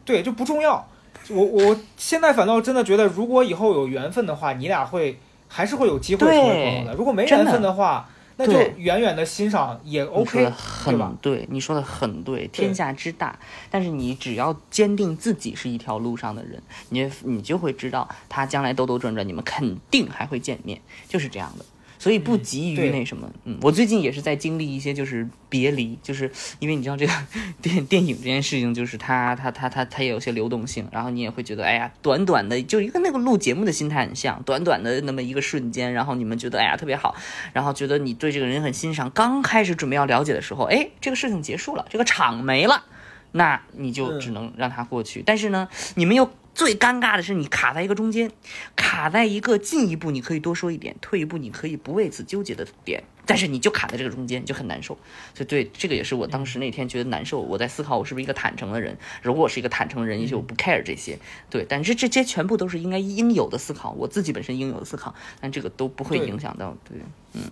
[0.06, 0.88] 对就不重要。
[1.30, 6.94] 我我现在反倒真的觉得，如果以后有缘分的话，你俩会还是会有机会成为朋友的。
[6.96, 8.10] 如果没缘分的话。
[8.38, 10.52] 那就远远的欣赏也 OK，
[10.86, 11.14] 对吧？
[11.22, 13.38] 对，你说的很对，天下之大，
[13.70, 16.60] 但是你只要坚定自己是一条路上的人，
[16.90, 21.66] 你你就会知道他将来兜兜转转，你们肯定还会见面，就是这样的。
[22.02, 23.32] 所以不急于那什么。
[23.46, 27.14] 嗯，我最近也是在经历一些就是别离，就是因为你知道这个
[27.62, 37.16] 电电影这件事情，就是它它它它它也有些流动性，然后你也会觉得，哎呀，短短的就一个那个录节目的心态很像，短短的那么一个瞬间，然后你们觉得哎呀特别好，
[37.54, 42.86] 然后觉得你对这个人很欣赏，刚开始准备要了解的时候，哎，这个事情结束了，这个场没了。
[43.34, 45.24] 那你就只能让它过去。
[45.26, 48.30] 但是呢，你们又最尴尬的是，你卡在一个中间，
[48.76, 54.98] 卡在一个进一步你可以多说一点，退一步你可以不为此纠结的点，但是你就卡在这个中间，就很难受。
[55.34, 57.40] 所以对，这个也是我当时那天觉得难受。
[57.40, 58.98] 我在思考，我是不是一个坦诚的人？
[59.22, 61.18] 如果我是一个坦诚的人，也许我不 care 这些。
[61.50, 66.76] 对，但是这些全部都是应该应有的思考，我自己本身应有的思考，但这个都不会影响到。
[66.88, 66.98] 对，
[67.34, 67.50] 嗯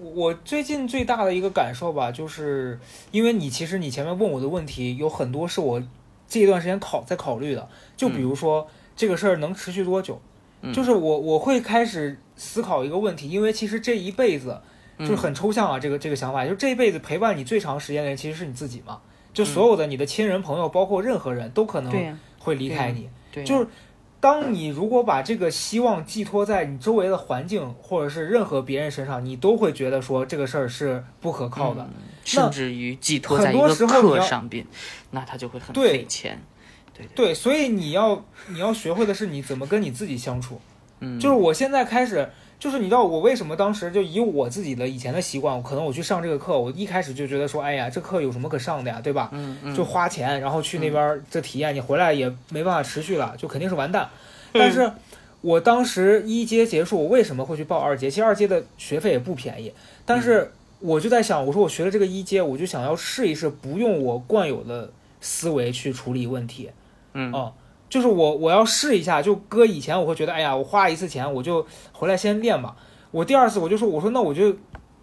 [0.00, 2.78] 我最近最大的一个感受吧，就是
[3.10, 5.82] 因为你其实你前面问我的问题有很多是我
[6.28, 10.20] 这一段时间考在考虑的，就比如说、这个事儿能持续多久，
[10.60, 10.72] 嗯。
[10.72, 14.60] 就是我我会开始思考一个问题，因为其实这一辈子
[14.98, 19.00] 就是很抽象啊，这个这个想法，就这一辈子陪伴你最长时间的人其实是你自己嘛，
[19.32, 21.92] 就所有的你的亲人朋友，包括任何人都可能、
[22.38, 23.08] 会离开你，
[23.44, 23.66] 就是
[24.20, 31.88] 当你如果把这个希望寄托在你周围的环境或者是任何别人身上，你都会觉得说这个事儿是不可靠的。
[32.28, 34.66] 甚至于寄托在很多一个课上边，
[35.10, 36.40] 那他就会很对费钱。
[36.94, 40.60] 对对，所以你要你要学会的是你怎么跟你自己相处。
[41.00, 49.30] 嗯，就是我现在开始，就是你知道我为什么当时就以我自己的以前的习惯，可能我去上这个课，我一开始就觉得说，哎呀，这课有什么可上的呀，对吧？
[49.32, 54.10] 嗯嗯，就花钱，然后去那边儿这体验，你回来也没办法持续了，就肯定是完蛋。
[54.52, 54.90] 但是
[55.40, 58.10] 我当时一阶结束，我为什么会去报二阶？
[58.10, 59.72] 其实二阶的学费也不便宜，
[60.04, 60.50] 但是
[60.80, 66.70] 我就在想，我说我学了这个一阶，我就想要试一试，不用我惯有的思维去处理问题。
[67.14, 67.52] 嗯哦，
[67.88, 72.76] 就是我我要试一下，就搁以前我会觉得，哎呀，我花一次钱我就回来先练吧。
[73.10, 74.54] 我第二次我就说，我说那我就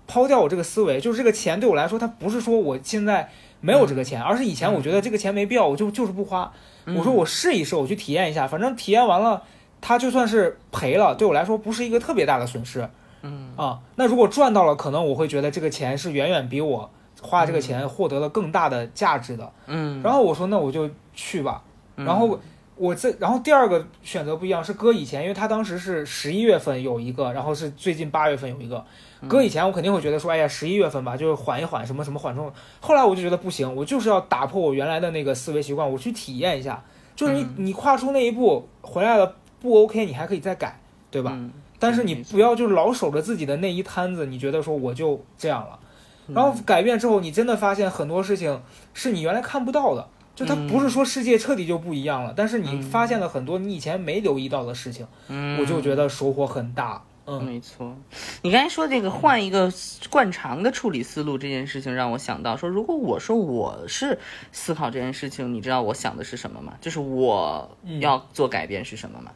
[0.07, 6.51] 抛掉我这个思维，就是这个钱对我来说，它不是说我现在没有这个钱，而是以前我觉得这个钱没必要，我就就是不花。
[6.95, 9.41] 我说我试一试，我去体验一下，反正体验完了，
[9.81, 12.87] 它就算是赔了，对我来说不是一个特别大的损失。
[13.25, 16.89] 嗯啊，那如果赚到了，可能我会觉得这个钱是远远比我
[17.21, 19.51] 花这个钱获得了更大的价值的。
[19.67, 21.63] 嗯，然后我说那我就去吧。
[21.95, 22.39] 然后
[22.75, 28.83] 我这，然后第二个选择不一样，是搁以前，因为他当时是十一月份有一个，然后是最近八月份有一个。
[29.29, 32.51] 搁以前我肯定会觉得说，哎呀，十一月份吧，就是缓一缓，什么什么缓冲。
[32.81, 36.83] 后来我就觉得不行，我就是要打破我原来的那个思维习惯，我去体验一下。
[37.15, 40.77] 就是你你跨出那一步回来了不 OK，你还可以再改，
[41.09, 41.31] 对吧？
[41.33, 41.49] 嗯
[41.79, 45.79] 但是你不要就老守着自己的那一摊子，你觉得说我就这样了，
[46.27, 48.61] 然后嗯改变之后，你真的发现很多事情
[48.93, 57.03] 是你原来看不到的，就它不是说世界彻底就不一样了，但是你发现了很多你以前没留意到的事情，嗯，我就觉得收获很大。
[57.27, 57.97] 嗯，没错，
[58.43, 59.73] 你刚才说这个换一个
[60.11, 64.19] 惯常的处理思路这件事情，让我想到说，如果我说我是
[64.51, 66.73] 思考这件事情，你知道我想的是什么吗？
[66.79, 69.31] 就是我要做改变是什么吗？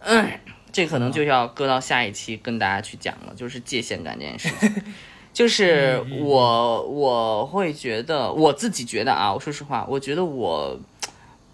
[0.00, 0.28] 嗯，
[0.72, 4.82] 这可能就要搁到下一期跟大家去讲了，就是界限感这件事情。
[5.32, 10.78] 就是我我会觉得我自己觉得啊，我说实话，我觉得我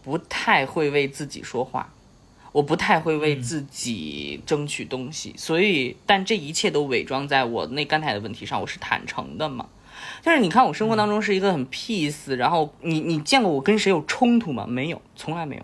[0.03, 1.91] 不太会为自己说话。
[2.53, 9.67] 我不太会为自己争取东西，所以，但这一切都伪装在我那刚才的问题上，我是坦诚的嘛。
[10.23, 14.65] 但是你看，我生活当中是一个很 peace，然后你你见过我跟谁有冲突吗？
[14.69, 15.63] 没有，从来没有。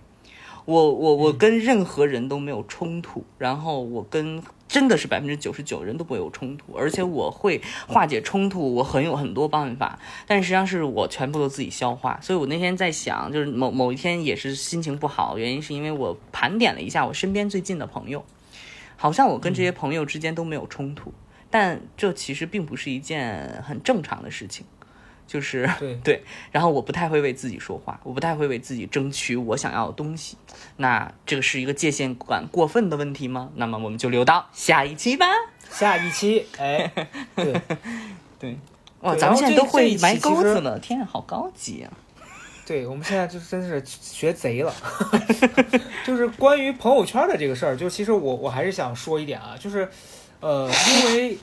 [0.65, 12.19] 我我我跟任何人都没有冲突，然后我跟真的是百分之九十九人都不会有冲突，而且我会化解冲突，我很有很多办法，但实际上是我全部都自己消化。
[12.23, 18.25] 所以我那天在想，就是某某一天也是心情不好，原因是因为我盘点了一下我身边最近的朋友，
[18.97, 21.13] 好像我跟这些朋友之间都没有冲突，
[21.51, 24.65] 但这其实并不是一件很正常的事情。
[25.31, 30.37] 就是对 对，然后我不太会为自己说话，我不太会为自己争取我想要的东西。
[30.79, 33.51] 那这个是一个界限感过分的问题吗？
[33.55, 35.27] 那么我们就留到下一期吧。
[35.71, 36.91] 下一期，哎，
[37.37, 37.61] 对，
[38.41, 38.59] 对，
[39.03, 41.93] 哇，咱们现在都会埋钩子了，天啊，好高级啊！
[42.67, 44.75] 对，我们现在就真是学贼了。
[46.05, 49.89] 就是关于朋友圈的这个事儿，就其实我我还是想说一点啊，就是，
[50.41, 50.69] 呃，
[51.05, 51.39] 因为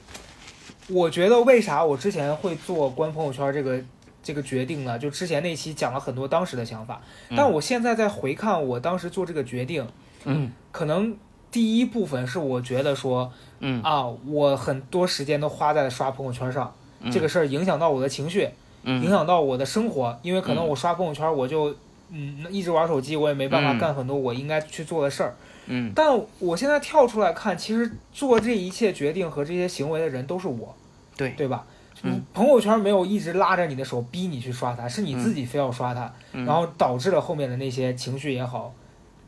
[0.90, 3.80] 我觉得为啥我之前会做关朋友圈这个
[4.24, 4.98] 这个决定呢？
[4.98, 7.02] 就之前那期讲了很多当时的想法，
[7.36, 9.88] 但我现在在回看我当时做这个决定，
[10.26, 10.52] 嗯。
[10.72, 11.16] 可能
[11.52, 13.82] 第一部分是我觉得说嗯。
[13.84, 16.74] 啊，我很多时间都花在了刷朋友圈上，
[17.12, 18.42] 这个事儿影响到我的情绪，
[18.84, 20.68] 影嗯响到我的生活，因为可能嗯。
[20.68, 21.76] 我刷朋友圈，我就
[22.12, 23.78] 嗯一直玩手机，我也没办法嗯。
[23.78, 25.30] 干很多我应该去做的事儿。
[25.30, 25.47] 嗯
[25.94, 26.08] 但
[26.40, 30.76] 我现在跳出来看，其实做这一切决定和这些行为的人都是我，
[31.16, 31.32] 对。
[31.32, 31.66] 对吧？
[32.04, 36.46] 嗯，朋友圈没有一直拉着你的手逼你去刷它，是你自己非要刷它，嗯。
[36.46, 38.72] 然后导致了后面的那些情绪也好，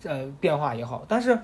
[0.03, 1.03] 呃，变化也好。
[1.07, 1.37] 但是，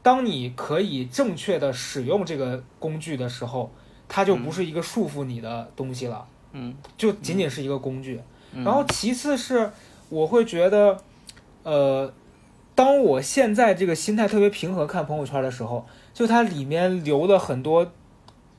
[0.00, 3.68] 当你可以正确的使用这个工具的时候，
[4.08, 6.72] 它就不是一个束缚你的东西了，嗯。
[6.96, 8.20] 就仅仅是一个工具。
[8.52, 8.62] 嗯。
[8.62, 9.70] 然后其次是
[10.08, 10.96] 我会觉得，
[11.64, 12.12] 呃，
[12.80, 17.92] 当我现在这个心态特别平和看朋友圈的时候，就它里面留的很多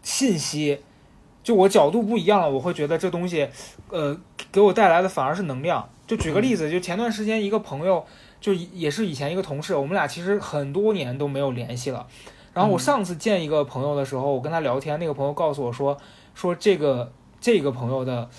[0.04, 0.80] 信息，
[1.42, 3.50] 就我角度不一样了，我会觉得这东西，
[3.90, 4.16] 呃，
[4.52, 5.90] 给我带来的反而是能量。
[6.06, 8.06] 就举个例子，就前段时间一个朋友，
[8.40, 12.06] 就也是以前一个同事，我们俩其实很多年都没有联系了。
[12.54, 15.98] 然后我上次见一个朋友的时候，我跟他聊天，那个朋友告诉我说，
[16.36, 18.30] 说这个这个朋友的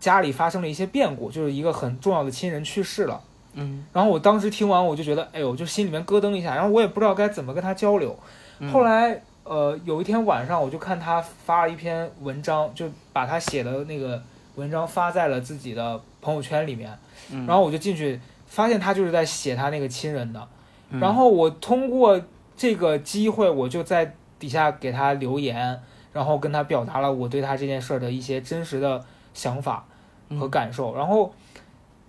[0.00, 3.22] 家里发生了一些变故，就是一个很重要的亲人去世了。
[3.58, 8.16] 嗯然后我当时听完，我就觉得，哎呦，就心里面咯噔一下，然后我也不知道该怎么跟他交流。
[8.60, 14.20] 嗯后来，呃，有一天晚上，我就看他发了一篇文章，就把他写的那个
[14.56, 16.90] 文章发在了自己的朋友圈里面。
[17.30, 20.48] 嗯然后我就进去，发现他就是在写他那个亲人的。
[20.90, 22.20] 嗯然后我通过
[22.56, 25.80] 这个机会，我就在底下给他留言，
[26.12, 29.04] 然后跟他表达了我对他这件事儿的一些真实的
[29.34, 29.84] 想法
[30.28, 30.96] 嗯和感受。
[30.96, 31.32] 然后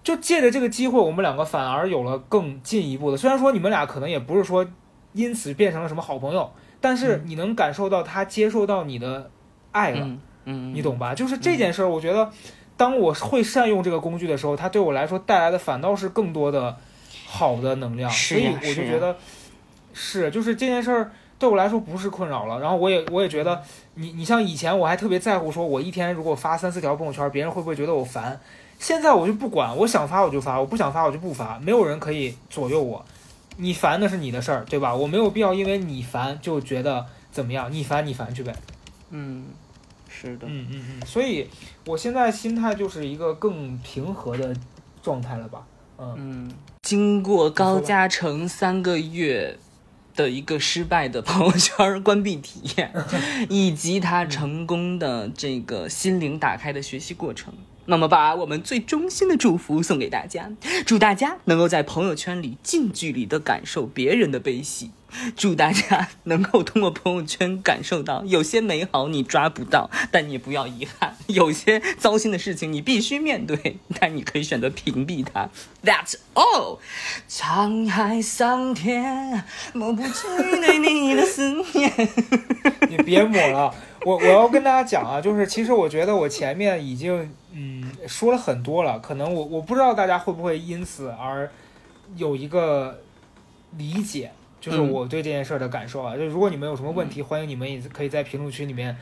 [0.03, 3.17] 就借着这个机会，我们两个反而有了更进一步的。
[3.17, 4.65] 虽然说你们俩可能也不是说
[5.13, 9.29] 因此变成了什么好朋友，但是你能感受到他接受到你的
[9.71, 9.99] 爱了。
[10.01, 11.13] 嗯嗯，你懂吧？
[11.13, 12.31] 就是这件事儿，我觉得，
[12.75, 16.75] 当我会善用这个工具的时候，它对我来说带来的反倒是更多的
[17.27, 19.15] 好的能量，所以我就觉得
[19.93, 22.59] 是，就是这件事儿对我来说不是困扰了。
[22.59, 23.63] 然后我也我也觉得，
[23.95, 28.39] 你你像以前我还特别在乎，说我一天如果发三四条朋友圈，别人会不会觉得我烦？
[28.77, 33.03] 现在我就不管，我想发我就发，我不想发我就不发，没有人可以左右我。
[33.57, 34.95] 你烦那是你的事儿，对吧？
[34.95, 38.55] 我没有必要因为你烦就觉得怎么样，你烦你烦去呗。
[39.09, 39.47] 嗯，
[40.07, 41.49] 是的，嗯嗯嗯，所以
[41.85, 44.55] 我现在心态就是一个更平和的
[45.03, 45.65] 状态了吧？
[45.97, 46.51] 嗯，嗯，
[46.83, 49.57] 经过高嘉诚三个月
[50.15, 52.91] 的一个失败的朋友圈关闭体验，
[53.49, 57.53] 以及他成功的这个心灵打开的学习过程。
[57.85, 60.51] 那么，把我们最衷心的祝福送给大家，
[60.85, 64.91] 祝大家能够在朋友圈里近距离的感受别人的悲喜，
[65.35, 75.49] 祝大家能够通过朋友圈感受到有些美好你抓不到，但你不要遗憾；有些糟心的事情你必须面对，但你可以选择屏蔽它。
[75.83, 76.79] That's all。
[77.29, 79.43] 沧海桑田，
[79.73, 80.27] 抹不去
[80.61, 81.91] 对你的思念。
[82.89, 83.73] 你别抹了，
[84.05, 91.49] 我我要跟大家讲啊，就是其实我觉得我前面已经嗯说了很多了，可能我我不知道大家会不会因此而
[92.15, 93.01] 有一个
[93.77, 94.31] 理解。
[94.59, 98.95] 就是嗯我对这件事儿的感受啊，就如果你们有什么问题，欢迎你们也可以在评论区里面、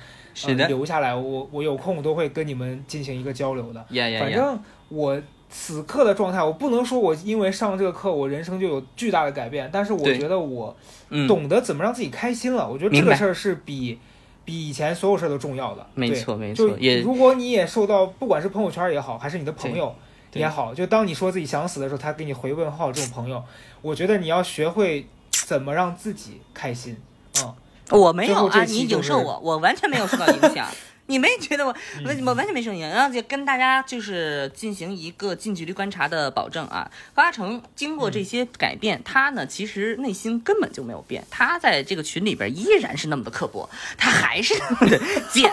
[0.45, 3.85] 呃、留下来，我我有空都会跟你们进行一个交流的。
[4.19, 10.75] 反正我此刻的状态，我不能说我因为上这个课，我人生就有巨大的改变，但是我觉得我
[11.09, 12.69] 嗯，懂得怎么让自己开心了。
[12.69, 13.97] 我觉得这个事儿是比
[14.43, 15.87] 比以前所有事儿都重要的。
[15.95, 19.95] 没错没错，也如果你也受到，不管是朋友圈也好，还是你的朋友
[20.33, 23.41] 也好，就当你说自己想死的时候，他给你回问号，这种朋友，
[23.81, 25.07] 我觉得你要学会
[25.47, 26.97] 怎么让自己开心。
[27.41, 27.55] 嗯，
[27.91, 30.67] 我没有啊，你影射我，我完全没有受到影响。
[31.09, 31.73] 你没觉得我
[32.03, 36.91] 我嗯我完全没受影响，然后就跟大家就是进行一个近距离观察的保证啊。
[37.13, 44.99] 高嘉诚经过这些改变，他呢其实内心根本就没有变，他在这个群里边依然是那么的刻薄，他还是那么的
[45.31, 45.49] 贱，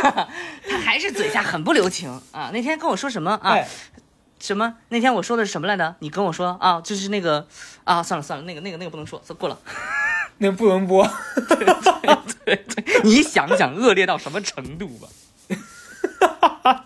[0.70, 2.48] 他还是嘴下很不留情啊。
[2.50, 3.52] 那天跟我说什么啊？
[3.52, 3.68] 哎，
[4.40, 4.74] 什么？
[4.88, 5.94] 那天我说的是什么来着？
[6.00, 7.46] 你跟我说啊，就是那个
[7.84, 9.58] 啊，算了算了，那个那个那个不能说，算过了。
[10.38, 11.06] 那不能播。
[11.48, 11.56] 对
[12.44, 15.08] 对对，你想想恶劣到什么程度吧？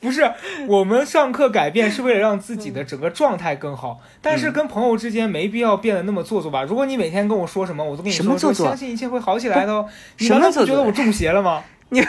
[0.00, 0.32] 不是，
[0.68, 6.62] 我们上课改变是为了让自己的整个状态更好，但嗯是跟朋友之间没必要变得那么做作吧？
[6.62, 9.88] 如果你每天跟我说什么，我都跟你说相信一切会好起来的哦。
[10.18, 11.64] 你难道不觉得我中邪了吗？
[11.90, 12.02] 你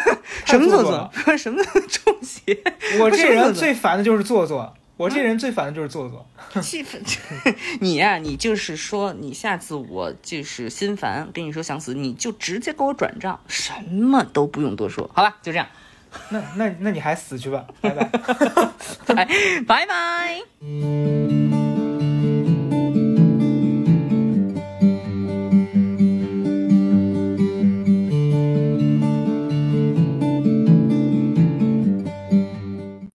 [0.45, 1.37] 什么做做作？
[1.37, 2.57] 什么中邪？
[2.99, 6.25] 我这人最烦的就是做作，我这人最烦的就是做作。
[6.61, 6.97] 气氛，
[7.81, 15.35] 你呀、你就是说，你下次我就是心烦，跟你说想死，你就直接给我转账，什么都不用多说，好吧？
[15.41, 15.67] 就这样，
[16.29, 18.05] 那那那你还死去吧，拜拜。
[19.07, 19.27] 拜
[19.67, 21.64] 拜拜。